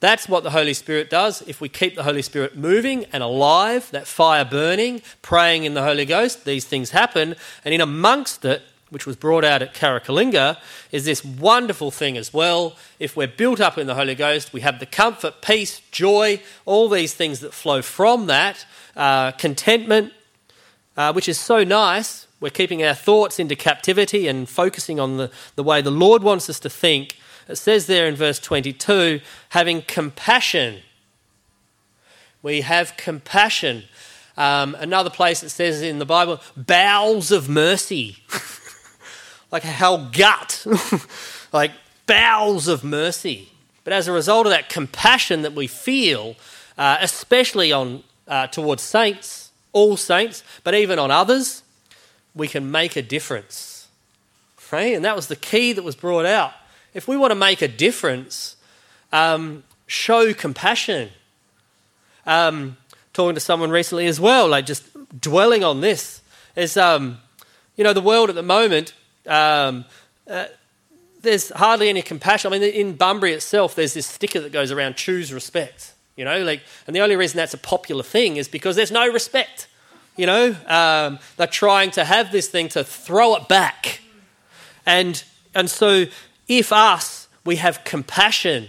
That's 0.00 0.28
what 0.28 0.44
the 0.44 0.50
Holy 0.50 0.74
Spirit 0.74 1.10
does. 1.10 1.42
If 1.42 1.60
we 1.60 1.68
keep 1.68 1.94
the 1.94 2.02
Holy 2.02 2.22
Spirit 2.22 2.56
moving 2.56 3.04
and 3.12 3.22
alive, 3.22 3.90
that 3.92 4.06
fire 4.06 4.44
burning, 4.44 5.02
praying 5.20 5.64
in 5.64 5.74
the 5.74 5.82
Holy 5.82 6.06
Ghost, 6.06 6.44
these 6.44 6.64
things 6.64 6.90
happen. 6.90 7.36
And 7.64 7.74
in 7.74 7.80
amongst 7.80 8.44
it, 8.44 8.62
which 8.90 9.06
was 9.06 9.16
brought 9.16 9.44
out 9.44 9.62
at 9.62 9.74
Carrickalinga, 9.74 10.58
is 10.92 11.04
this 11.04 11.24
wonderful 11.24 11.90
thing 11.90 12.16
as 12.16 12.34
well. 12.34 12.76
If 12.98 13.16
we're 13.16 13.28
built 13.28 13.60
up 13.60 13.78
in 13.78 13.86
the 13.86 13.94
Holy 13.94 14.14
Ghost, 14.14 14.52
we 14.52 14.60
have 14.60 14.80
the 14.80 14.86
comfort, 14.86 15.42
peace, 15.42 15.80
joy, 15.90 16.42
all 16.66 16.88
these 16.88 17.14
things 17.14 17.40
that 17.40 17.54
flow 17.54 17.82
from 17.82 18.26
that, 18.26 18.66
uh, 18.96 19.32
contentment, 19.32 20.12
uh, 20.96 21.12
which 21.12 21.28
is 21.28 21.38
so 21.38 21.64
nice. 21.64 22.26
We're 22.40 22.50
keeping 22.50 22.82
our 22.82 22.94
thoughts 22.94 23.38
into 23.38 23.56
captivity 23.56 24.26
and 24.26 24.48
focusing 24.48 24.98
on 24.98 25.16
the, 25.16 25.30
the 25.54 25.62
way 25.62 25.80
the 25.80 25.90
Lord 25.90 26.22
wants 26.22 26.50
us 26.50 26.58
to 26.60 26.70
think 26.70 27.16
it 27.50 27.56
says 27.56 27.86
there 27.86 28.06
in 28.06 28.14
verse 28.14 28.38
22 28.38 29.20
having 29.50 29.82
compassion. 29.82 30.80
We 32.42 32.60
have 32.62 32.96
compassion. 32.96 33.84
Um, 34.36 34.76
another 34.78 35.10
place 35.10 35.42
it 35.42 35.50
says 35.50 35.82
in 35.82 35.98
the 35.98 36.06
Bible, 36.06 36.40
bowels 36.56 37.32
of 37.32 37.48
mercy. 37.48 38.18
like 39.50 39.64
a 39.64 39.68
hell 39.68 40.08
gut, 40.12 40.66
like 41.52 41.72
bowels 42.06 42.68
of 42.68 42.84
mercy. 42.84 43.50
But 43.84 43.92
as 43.92 44.08
a 44.08 44.12
result 44.12 44.46
of 44.46 44.50
that 44.50 44.68
compassion 44.68 45.42
that 45.42 45.54
we 45.54 45.66
feel, 45.66 46.36
uh, 46.76 46.98
especially 47.00 47.72
on 47.72 48.02
uh, 48.28 48.46
towards 48.48 48.82
saints, 48.82 49.50
all 49.72 49.96
saints, 49.96 50.42
but 50.64 50.74
even 50.74 50.98
on 50.98 51.10
others, 51.10 51.62
we 52.34 52.48
can 52.48 52.70
make 52.70 52.96
a 52.96 53.02
difference. 53.02 53.88
Right? 54.70 54.94
And 54.94 55.04
that 55.04 55.16
was 55.16 55.26
the 55.26 55.36
key 55.36 55.72
that 55.72 55.82
was 55.82 55.96
brought 55.96 56.26
out. 56.26 56.52
If 56.94 57.08
we 57.08 57.16
want 57.16 57.32
to 57.32 57.36
make 57.36 57.60
a 57.60 57.68
difference, 57.68 58.56
um, 59.12 59.64
show 59.86 60.32
compassion. 60.32 61.10
Um, 62.26 62.76
talking 63.12 63.34
to 63.34 63.40
someone 63.40 63.70
recently 63.70 64.06
as 64.06 64.20
well, 64.20 64.48
like 64.48 64.66
just 64.66 64.84
dwelling 65.20 65.64
on 65.64 65.80
this, 65.80 66.22
is 66.54 66.76
um, 66.76 67.18
you 67.76 67.82
know 67.82 67.92
the 67.92 68.00
world 68.00 68.28
at 68.28 68.36
the 68.36 68.42
moment. 68.42 68.94
Um, 69.26 69.84
uh, 70.28 70.46
there's 71.22 71.50
hardly 71.50 71.88
any 71.88 72.02
compassion. 72.02 72.52
I 72.52 72.58
mean, 72.58 72.70
in 72.70 72.94
Bunbury 72.94 73.32
itself, 73.32 73.74
there's 73.74 73.94
this 73.94 74.06
sticker 74.06 74.40
that 74.40 74.52
goes 74.52 74.70
around 74.70 74.96
"Choose 74.96 75.32
respect." 75.32 75.94
You 76.16 76.24
know, 76.24 76.42
like, 76.42 76.62
and 76.86 76.94
the 76.94 77.00
only 77.00 77.16
reason 77.16 77.36
that's 77.36 77.54
a 77.54 77.58
popular 77.58 78.02
thing 78.02 78.36
is 78.36 78.48
because 78.48 78.76
there's 78.76 78.90
no 78.90 79.08
respect. 79.08 79.68
You 80.16 80.26
know, 80.26 80.56
um, 80.66 81.18
they're 81.36 81.46
trying 81.46 81.90
to 81.92 82.04
have 82.04 82.32
this 82.32 82.48
thing 82.48 82.68
to 82.70 82.84
throw 82.84 83.36
it 83.36 83.48
back, 83.48 84.00
and 84.86 85.22
and 85.54 85.70
so 85.70 86.06
if 86.48 86.72
us 86.72 87.28
we 87.44 87.56
have 87.56 87.84
compassion, 87.84 88.68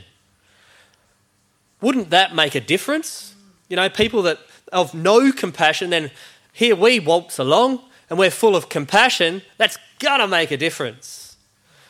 wouldn't 1.82 2.10
that 2.12 2.36
make 2.36 2.56
a 2.56 2.62
difference? 2.62 3.36
You 3.70 3.76
know, 3.76 3.89
people 3.89 4.22
that 4.24 4.39
of 4.72 4.93
no 4.93 5.32
compassion, 5.32 5.89
then 5.89 6.12
here 6.54 6.76
we 6.76 6.99
waltz 6.99 7.39
along 7.39 7.82
and 8.10 8.18
we're 8.18 8.32
full 8.32 8.56
of 8.56 8.70
compassion. 8.70 9.41
That's 9.58 9.78
gonna 10.02 10.28
make 10.28 10.52
a 10.52 10.58
difference. 10.58 11.38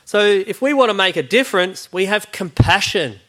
So 0.05 0.19
if 0.19 0.61
we 0.61 0.73
want 0.73 0.89
to 0.89 0.93
make 0.93 1.15
a 1.15 1.23
difference, 1.23 1.91
we 1.93 2.05
have 2.05 2.31
compassion. 2.31 3.19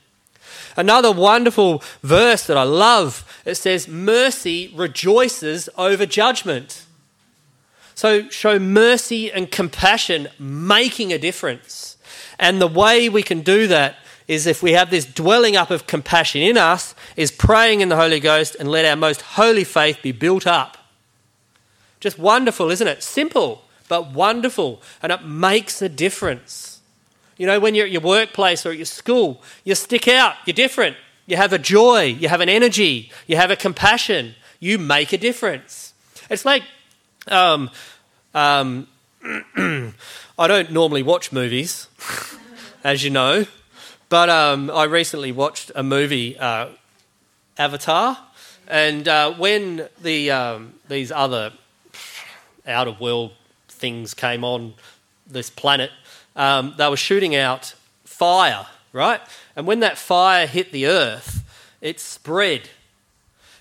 Another 0.77 1.13
wonderful 1.13 1.83
verse 2.03 2.47
that 2.47 2.57
I 2.57 2.65
love 2.65 3.25
it 3.45 3.55
says, 3.55 3.87
Mercy 3.87 4.73
rejoices 4.75 5.69
over 5.77 6.07
judgment. 6.07 6.85
So 7.95 8.29
show 8.31 8.59
mercy 8.59 9.31
and 9.31 9.51
compassion, 9.51 10.29
making 10.39 11.13
a 11.13 11.19
difference. 11.19 11.97
And 12.39 12.61
the 12.61 12.67
way 12.67 13.09
we 13.09 13.23
can 13.23 13.43
do 13.43 13.67
that 13.69 13.97
is 14.27 14.47
if 14.47 14.63
we 14.63 14.73
have 14.73 14.91
this 14.91 15.05
dwelling 15.05 15.57
up 15.57 15.71
of 15.71 15.87
compassion 15.87 16.41
in 16.41 16.57
us, 16.57 16.95
is 17.17 17.31
praying 17.31 17.81
in 17.81 17.91
the 17.91 17.97
Holy 17.97 18.19
Ghost 18.19 18.57
and 18.59 18.69
let 18.69 18.85
our 18.85 18.97
most 18.97 19.23
holy 19.23 19.65
faith 19.65 20.01
be 20.03 20.13
built 20.13 20.47
up. 20.47 20.79
Just 22.01 22.19
wonderful, 22.19 22.71
isn't 22.71 22.89
it? 22.89 23.03
Simple, 23.03 23.63
but 23.93 24.11
wonderful. 24.11 24.81
And 25.03 25.13
it 25.13 25.23
makes 25.23 25.83
a 25.83 25.89
difference. 25.91 26.81
You 27.37 27.47
know, 27.47 27.61
when 27.61 27.75
you're 27.75 27.85
at 27.85 27.93
your 27.93 28.01
workplace 28.01 28.65
or 28.65 28.71
at 28.71 28.79
your 28.79 28.87
school, 28.87 29.43
you 29.65 29.75
stick 29.75 30.09
out, 30.09 30.37
you're 30.47 30.55
different. 30.55 30.97
You 31.27 31.37
have 31.37 31.53
a 31.53 31.59
joy, 31.59 32.05
you 32.05 32.31
have 32.31 32.41
an 32.41 32.49
energy, 32.49 33.13
you 33.27 33.37
have 33.37 33.51
a 33.51 33.57
compassion. 33.57 34.35
You 34.61 34.79
make 34.79 35.13
a 35.13 35.19
difference. 35.19 35.93
It's 36.31 36.47
like, 36.47 36.63
um, 37.29 37.69
um, 38.33 38.89
I 39.23 40.47
don't 40.47 40.73
normally 40.73 41.03
watch 41.03 41.31
movies, 41.31 41.87
as 42.85 43.05
you 43.05 43.11
know, 43.11 43.45
but 44.09 44.31
um, 44.31 44.71
I 44.71 44.85
recently 44.85 45.33
watched 45.33 45.71
a 45.75 45.83
movie, 45.83 46.39
uh, 46.39 46.69
Avatar, 47.59 48.17
and 48.67 49.07
uh, 49.07 49.35
when 49.35 49.87
the 50.01 50.31
um, 50.31 50.73
these 50.89 51.13
other 51.13 51.53
out 52.67 52.89
of 52.89 53.01
world 53.01 53.33
things 53.83 54.15
came 54.15 54.45
on 54.45 54.75
this 55.27 55.51
planet, 55.51 55.91
um, 56.37 56.75
they 56.79 56.89
were 56.89 56.97
shooting 56.97 57.35
out 57.35 57.75
fire, 58.05 58.67
right? 58.93 59.21
And 59.57 59.67
when 59.67 59.81
that 59.81 59.99
fire 59.99 60.47
hit 60.47 60.71
the 60.71 60.87
earth, 60.87 61.43
it 61.81 61.99
spread. 62.01 62.71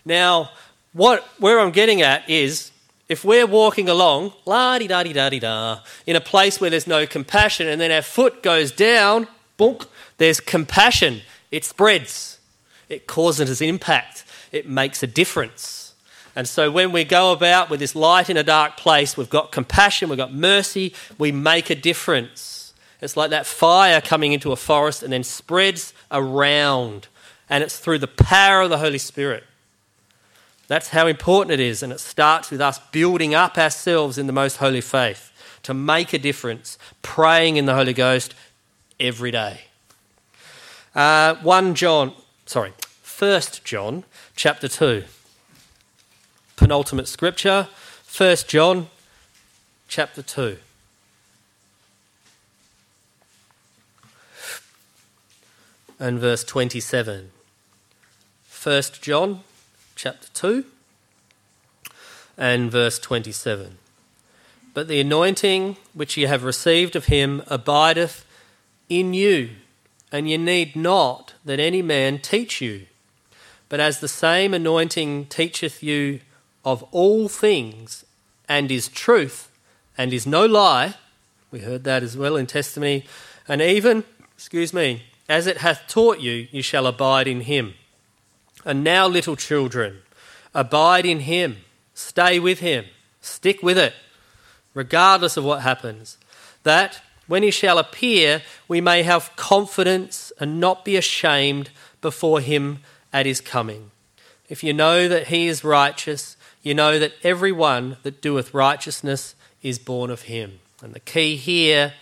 Now, 0.05 0.51
what 0.93 1.23
where 1.39 1.59
I'm 1.59 1.71
getting 1.71 2.01
at 2.01 2.29
is 2.29 2.71
if 3.09 3.25
we're 3.25 3.47
walking 3.47 3.89
along, 3.89 4.33
la 4.45 4.77
di 4.77 4.87
da 4.87 5.03
di 5.03 5.13
da 5.13 5.29
di 5.29 5.39
da, 5.39 5.79
in 6.05 6.15
a 6.15 6.21
place 6.21 6.61
where 6.61 6.69
there's 6.69 6.87
no 6.87 7.05
compassion, 7.05 7.67
and 7.67 7.81
then 7.81 7.91
our 7.91 8.03
foot 8.03 8.43
goes 8.43 8.71
down, 8.71 9.27
boom, 9.57 9.77
there's 10.17 10.39
compassion. 10.39 11.21
It 11.49 11.65
spreads. 11.65 12.39
It 12.87 13.07
causes 13.07 13.61
an 13.61 13.67
impact. 13.67 14.23
It 14.51 14.67
makes 14.67 15.03
a 15.03 15.07
difference. 15.07 15.80
And 16.35 16.47
so 16.47 16.71
when 16.71 16.91
we 16.91 17.03
go 17.03 17.31
about 17.31 17.69
with 17.69 17.79
this 17.79 17.95
light 17.95 18.29
in 18.29 18.37
a 18.37 18.43
dark 18.43 18.77
place, 18.77 19.17
we've 19.17 19.29
got 19.29 19.51
compassion, 19.51 20.09
we've 20.09 20.17
got 20.17 20.33
mercy, 20.33 20.93
we 21.17 21.31
make 21.31 21.69
a 21.69 21.75
difference. 21.75 22.73
It's 23.01 23.17
like 23.17 23.31
that 23.31 23.45
fire 23.45 23.99
coming 23.99 24.31
into 24.31 24.51
a 24.51 24.55
forest 24.55 25.03
and 25.03 25.11
then 25.11 25.23
spreads 25.23 25.93
around. 26.11 27.07
And 27.49 27.63
it's 27.63 27.77
through 27.77 27.99
the 27.99 28.07
power 28.07 28.61
of 28.61 28.69
the 28.69 28.77
Holy 28.77 28.97
Spirit. 28.97 29.43
That's 30.67 30.89
how 30.89 31.07
important 31.07 31.51
it 31.51 31.59
is. 31.59 31.83
And 31.83 31.91
it 31.91 31.99
starts 31.99 32.49
with 32.49 32.61
us 32.61 32.79
building 32.91 33.35
up 33.35 33.57
ourselves 33.57 34.17
in 34.17 34.27
the 34.27 34.33
most 34.33 34.57
holy 34.57 34.81
faith 34.81 35.31
to 35.63 35.73
make 35.73 36.13
a 36.13 36.19
difference, 36.19 36.77
praying 37.01 37.57
in 37.57 37.65
the 37.65 37.75
Holy 37.75 37.93
Ghost 37.93 38.33
every 38.99 39.31
day. 39.31 39.61
Uh, 40.95 41.35
1 41.35 41.75
John, 41.75 42.13
sorry, 42.45 42.73
1 43.19 43.41
John 43.63 44.03
chapter 44.35 44.67
2. 44.67 45.03
Penultimate 46.61 47.07
scripture, 47.07 47.67
1 48.15 48.35
John 48.47 48.87
chapter 49.87 50.21
2. 50.21 50.59
and 55.99 56.19
verse 56.19 56.43
27. 56.43 57.31
1 58.63 58.83
John 59.01 59.39
chapter 59.95 60.27
2 60.35 60.65
and 62.37 62.71
verse 62.71 62.99
27. 62.99 63.79
But 64.75 64.87
the 64.87 64.99
anointing 64.99 65.77
which 65.95 66.15
ye 66.15 66.25
have 66.25 66.43
received 66.43 66.95
of 66.95 67.05
him 67.05 67.41
abideth 67.47 68.23
in 68.87 69.15
you, 69.15 69.49
and 70.11 70.29
ye 70.29 70.37
need 70.37 70.75
not 70.75 71.33
that 71.43 71.59
any 71.59 71.81
man 71.81 72.19
teach 72.19 72.61
you. 72.61 72.85
But 73.67 73.79
as 73.79 73.99
the 73.99 74.07
same 74.07 74.53
anointing 74.53 75.25
teacheth 75.25 75.81
you 75.81 76.19
of 76.63 76.83
all 76.91 77.27
things, 77.27 78.05
and 78.47 78.71
is 78.71 78.87
truth, 78.87 79.51
and 79.97 80.13
is 80.13 80.27
no 80.27 80.45
lie, 80.45 80.95
we 81.51 81.59
heard 81.59 81.83
that 81.83 82.03
as 82.03 82.15
well 82.15 82.35
in 82.35 82.47
testimony, 82.47 83.05
and 83.47 83.61
even, 83.61 84.03
excuse 84.35 84.73
me, 84.73 85.03
as 85.27 85.47
it 85.47 85.57
hath 85.57 85.87
taught 85.87 86.19
you, 86.19 86.47
you 86.51 86.61
shall 86.61 86.87
abide 86.87 87.27
in 87.27 87.41
him. 87.41 87.73
And 88.65 88.83
now, 88.83 89.07
little 89.07 89.35
children, 89.35 89.99
abide 90.53 91.05
in 91.05 91.21
him, 91.21 91.57
stay 91.93 92.39
with 92.39 92.59
him, 92.59 92.85
stick 93.21 93.63
with 93.63 93.77
it, 93.77 93.93
regardless 94.73 95.37
of 95.37 95.43
what 95.43 95.61
happens, 95.61 96.17
that 96.63 97.01
when 97.27 97.43
he 97.43 97.51
shall 97.51 97.77
appear, 97.77 98.41
we 98.67 98.81
may 98.81 99.03
have 99.03 99.35
confidence 99.35 100.31
and 100.39 100.59
not 100.59 100.83
be 100.83 100.95
ashamed 100.97 101.69
before 102.01 102.41
him 102.41 102.79
at 103.13 103.25
his 103.25 103.41
coming. 103.41 103.91
If 104.49 104.63
you 104.63 104.73
know 104.73 105.07
that 105.07 105.27
he 105.27 105.47
is 105.47 105.63
righteous, 105.63 106.35
you 106.61 106.73
know 106.73 106.99
that 106.99 107.13
every 107.23 107.51
one 107.51 107.97
that 108.03 108.21
doeth 108.21 108.53
righteousness 108.53 109.35
is 109.61 109.79
born 109.79 110.09
of 110.09 110.23
him. 110.23 110.59
And 110.81 110.93
the 110.93 110.99
key 110.99 111.35
here 111.35 111.93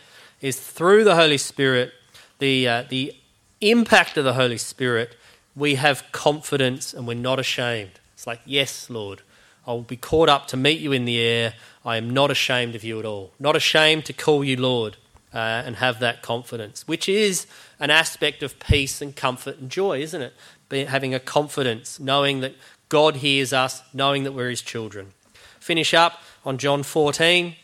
is 0.41 0.59
through 0.59 1.03
the 1.03 1.15
Holy 1.15 1.37
Spirit, 1.37 1.93
the, 2.39 2.67
uh, 2.67 2.83
the 2.89 3.13
impact 3.61 4.17
of 4.17 4.23
the 4.23 4.33
Holy 4.33 4.57
Spirit, 4.57 5.15
we 5.55 5.75
have 5.75 6.03
confidence 6.11 6.93
and 6.93 7.07
we're 7.07 7.13
not 7.15 7.39
ashamed. 7.39 7.99
It's 8.13 8.27
like, 8.27 8.41
yes, 8.45 8.89
Lord, 8.89 9.21
I 9.67 9.71
will 9.71 9.81
be 9.81 9.97
caught 9.97 10.29
up 10.29 10.47
to 10.47 10.57
meet 10.57 10.79
you 10.79 10.91
in 10.91 11.05
the 11.05 11.19
air. 11.19 11.53
I 11.85 11.97
am 11.97 12.09
not 12.09 12.31
ashamed 12.31 12.75
of 12.75 12.83
you 12.83 12.99
at 12.99 13.05
all. 13.05 13.31
Not 13.39 13.55
ashamed 13.55 14.05
to 14.05 14.13
call 14.13 14.43
you 14.43 14.57
Lord 14.57 14.97
uh, 15.33 15.37
and 15.37 15.77
have 15.77 15.99
that 15.99 16.21
confidence, 16.21 16.87
which 16.87 17.07
is 17.07 17.45
an 17.79 17.89
aspect 17.89 18.41
of 18.41 18.59
peace 18.59 19.01
and 19.01 19.15
comfort 19.15 19.59
and 19.59 19.69
joy, 19.69 20.01
isn't 20.01 20.21
it? 20.21 20.87
Having 20.87 21.13
a 21.13 21.19
confidence, 21.19 21.99
knowing 21.99 22.41
that 22.41 22.55
God 22.89 23.17
hears 23.17 23.53
us, 23.53 23.81
knowing 23.93 24.23
that 24.23 24.33
we're 24.33 24.49
his 24.49 24.61
children. 24.61 25.13
Finish 25.59 25.93
up 25.93 26.21
on 26.45 26.57
John 26.57 26.83
14. 26.83 27.55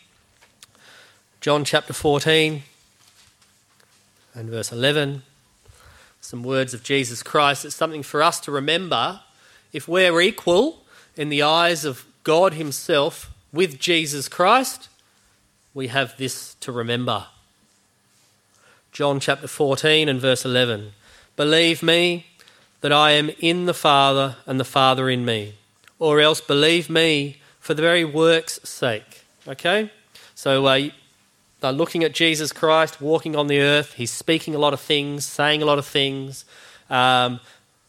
John 1.41 1.63
chapter 1.63 1.93
14 1.93 2.63
and 4.33 4.49
verse 4.49 4.71
11 4.71 5.23
some 6.25 6.41
words 6.41 6.73
of 6.73 6.81
Jesus 6.81 7.21
Christ. 7.21 7.65
It's 7.65 7.75
something 7.75 8.01
for 8.01 8.23
us 8.23 8.39
to 8.41 8.51
remember. 8.51 9.21
If 9.71 9.87
we're 9.87 10.19
equal 10.21 10.81
in 11.15 11.29
the 11.29 11.43
eyes 11.43 11.85
of 11.85 12.05
God 12.23 12.55
Himself 12.55 13.31
with 13.53 13.79
Jesus 13.79 14.27
Christ, 14.27 14.89
we 15.73 15.87
have 15.87 16.17
this 16.17 16.55
to 16.61 16.71
remember. 16.71 17.27
John 18.91 19.19
chapter 19.19 19.47
14 19.47 20.09
and 20.09 20.19
verse 20.19 20.43
11. 20.43 20.93
Believe 21.35 21.83
me 21.83 22.25
that 22.85 22.93
I 22.93 23.13
am 23.13 23.31
in 23.39 23.65
the 23.65 23.73
Father 23.73 24.35
and 24.45 24.59
the 24.59 24.63
Father 24.63 25.09
in 25.09 25.25
me, 25.25 25.55
or 25.97 26.19
else 26.19 26.39
believe 26.39 26.87
me 26.87 27.37
for 27.59 27.73
the 27.73 27.81
very 27.81 28.05
work's 28.05 28.59
sake. 28.63 29.25
Okay? 29.47 29.89
So 30.35 30.67
uh, 30.67 30.89
uh, 31.63 31.71
looking 31.71 32.03
at 32.03 32.13
Jesus 32.13 32.53
Christ 32.53 33.01
walking 33.01 33.35
on 33.35 33.47
the 33.47 33.59
earth. 33.59 33.93
He's 33.93 34.11
speaking 34.11 34.53
a 34.53 34.59
lot 34.59 34.71
of 34.71 34.79
things, 34.79 35.25
saying 35.25 35.63
a 35.63 35.65
lot 35.65 35.79
of 35.79 35.87
things. 35.87 36.45
Um, 36.87 37.39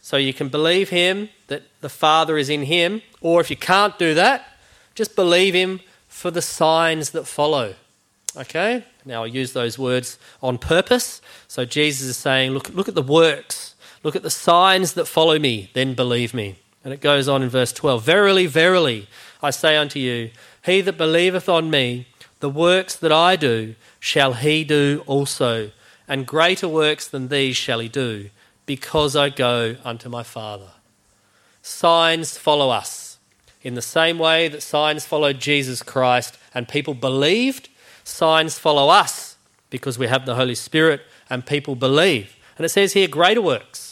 so 0.01 0.17
you 0.17 0.33
can 0.33 0.49
believe 0.49 0.89
him 0.89 1.29
that 1.49 1.65
the 1.83 1.91
Father 1.91 2.39
is 2.39 2.49
in 2.49 2.63
him, 2.63 3.03
or 3.21 3.43
if 3.43 3.51
you 3.51 3.57
can't 3.59 3.99
do 3.99 4.15
that, 4.15 4.47
just 4.95 5.15
believe 5.15 5.53
him 5.53 5.81
for 6.09 6.31
the 6.31 6.41
signs 6.41 7.11
that 7.11 7.27
follow. 7.27 7.75
Okay? 8.35 8.83
Now 9.05 9.25
I 9.25 9.27
use 9.27 9.53
those 9.53 9.79
words 9.79 10.19
on 10.43 10.57
purpose. 10.57 11.21
So 11.49 11.67
Jesus 11.67 12.09
is 12.09 12.17
saying, 12.17 12.53
look, 12.53 12.71
look 12.71 12.89
at 12.89 12.95
the 12.95 13.03
works, 13.03 13.75
look 14.07 14.15
at 14.15 14.23
the 14.23 14.31
signs 14.31 14.93
that 14.93 15.07
follow 15.07 15.37
me, 15.37 15.69
then 15.75 15.93
believe 15.93 16.33
me. 16.33 16.55
And 16.85 16.95
it 16.95 17.01
goes 17.01 17.29
on 17.29 17.43
in 17.43 17.49
verse 17.49 17.73
12 17.73 18.05
Verily, 18.05 18.47
verily, 18.47 19.09
I 19.43 19.51
say 19.51 19.77
unto 19.77 19.99
you, 19.99 20.31
he 20.65 20.81
that 20.83 20.97
believeth 20.97 21.49
on 21.49 21.71
me, 21.71 22.07
the 22.39 22.49
works 22.49 22.95
that 22.95 23.11
I 23.11 23.35
do, 23.35 23.75
shall 23.99 24.35
he 24.35 24.63
do 24.63 25.03
also, 25.09 25.73
and 26.07 26.25
greater 26.25 26.69
works 26.69 27.09
than 27.09 27.27
these 27.27 27.57
shall 27.57 27.81
he 27.81 27.89
do, 27.89 28.31
because 28.65 29.17
I 29.17 29.29
go 29.29 29.75
unto 29.85 30.09
my 30.09 30.23
Father. 30.23 30.71
Signs 31.61 32.39
follow 32.39 32.71
us. 32.71 33.19
In 33.63 33.75
the 33.75 33.83
same 33.83 34.21
way 34.21 34.47
that 34.47 34.63
signs 34.63 35.05
followed 35.05 35.41
Jesus 35.41 35.83
Christ 35.83 36.39
and 36.55 36.69
people 36.69 36.95
believed, 36.95 37.69
signs 38.05 38.57
follow 38.57 38.89
us 38.89 39.37
because 39.69 39.99
we 39.99 40.07
have 40.07 40.27
the 40.27 40.37
Holy 40.37 40.55
Spirit 40.55 41.01
and 41.29 41.45
people 41.45 41.75
believe. 41.75 42.37
And 42.57 42.65
it 42.65 42.69
says 42.69 42.93
here, 42.93 43.09
greater 43.09 43.43
works. 43.43 43.86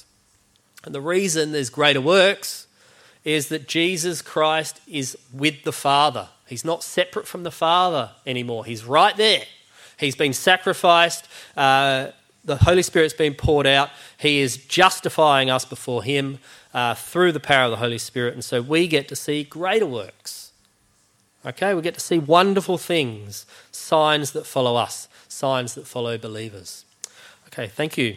And 0.85 0.95
the 0.95 1.01
reason 1.01 1.53
there's 1.53 1.71
greater 1.71 2.01
works 2.01 2.67
is 3.25 3.49
that 3.49 3.67
Jesus 3.67 4.21
Christ 4.23 4.81
is 4.87 5.17
with 5.33 5.65
the 5.65 5.73
Father. 5.73 6.29
He's 6.47 6.65
not 6.65 6.83
separate 6.83 7.27
from 7.27 7.43
the 7.43 7.51
Father 7.51 8.11
anymore. 8.27 8.65
He's 8.65 8.85
right 8.85 9.17
there. 9.17 9.43
He's 9.99 10.15
been 10.15 10.35
sacrificed. 10.35 11.27
Uh, 11.57 12.09
the 12.45 12.57
Holy 12.57 12.83
Spirit's 12.83 13.15
been 13.15 13.35
poured 13.35 13.67
out. 13.67 13.91
He 14.19 14.41
is 14.41 14.59
justifying 14.59 15.49
us 15.49 15.65
before 15.65 16.03
Him 16.03 16.39
uh, 16.75 16.95
through 16.95 17.33
the 17.33 17.41
power 17.41 17.65
of 17.65 17.71
the 17.71 17.79
Holy 17.79 17.99
Spirit. 17.99 18.35
And 18.35 18.45
so 18.45 18.61
we 18.61 18.87
get 18.87 19.09
to 19.09 19.17
see 19.17 19.45
greater 19.45 19.87
works. 19.87 20.53
Okay, 21.47 21.75
we 21.75 21.83
get 21.83 21.95
to 21.95 22.01
see 22.01 22.19
wonderful 22.19 22.79
things, 22.79 23.45
signs 23.71 24.33
that 24.33 24.47
follow 24.47 24.77
us, 24.77 25.09
signs 25.29 25.75
that 25.75 25.87
follow 25.87 26.17
believers. 26.17 26.85
Okay, 27.49 27.69
thank 27.69 27.99
you. 27.99 28.17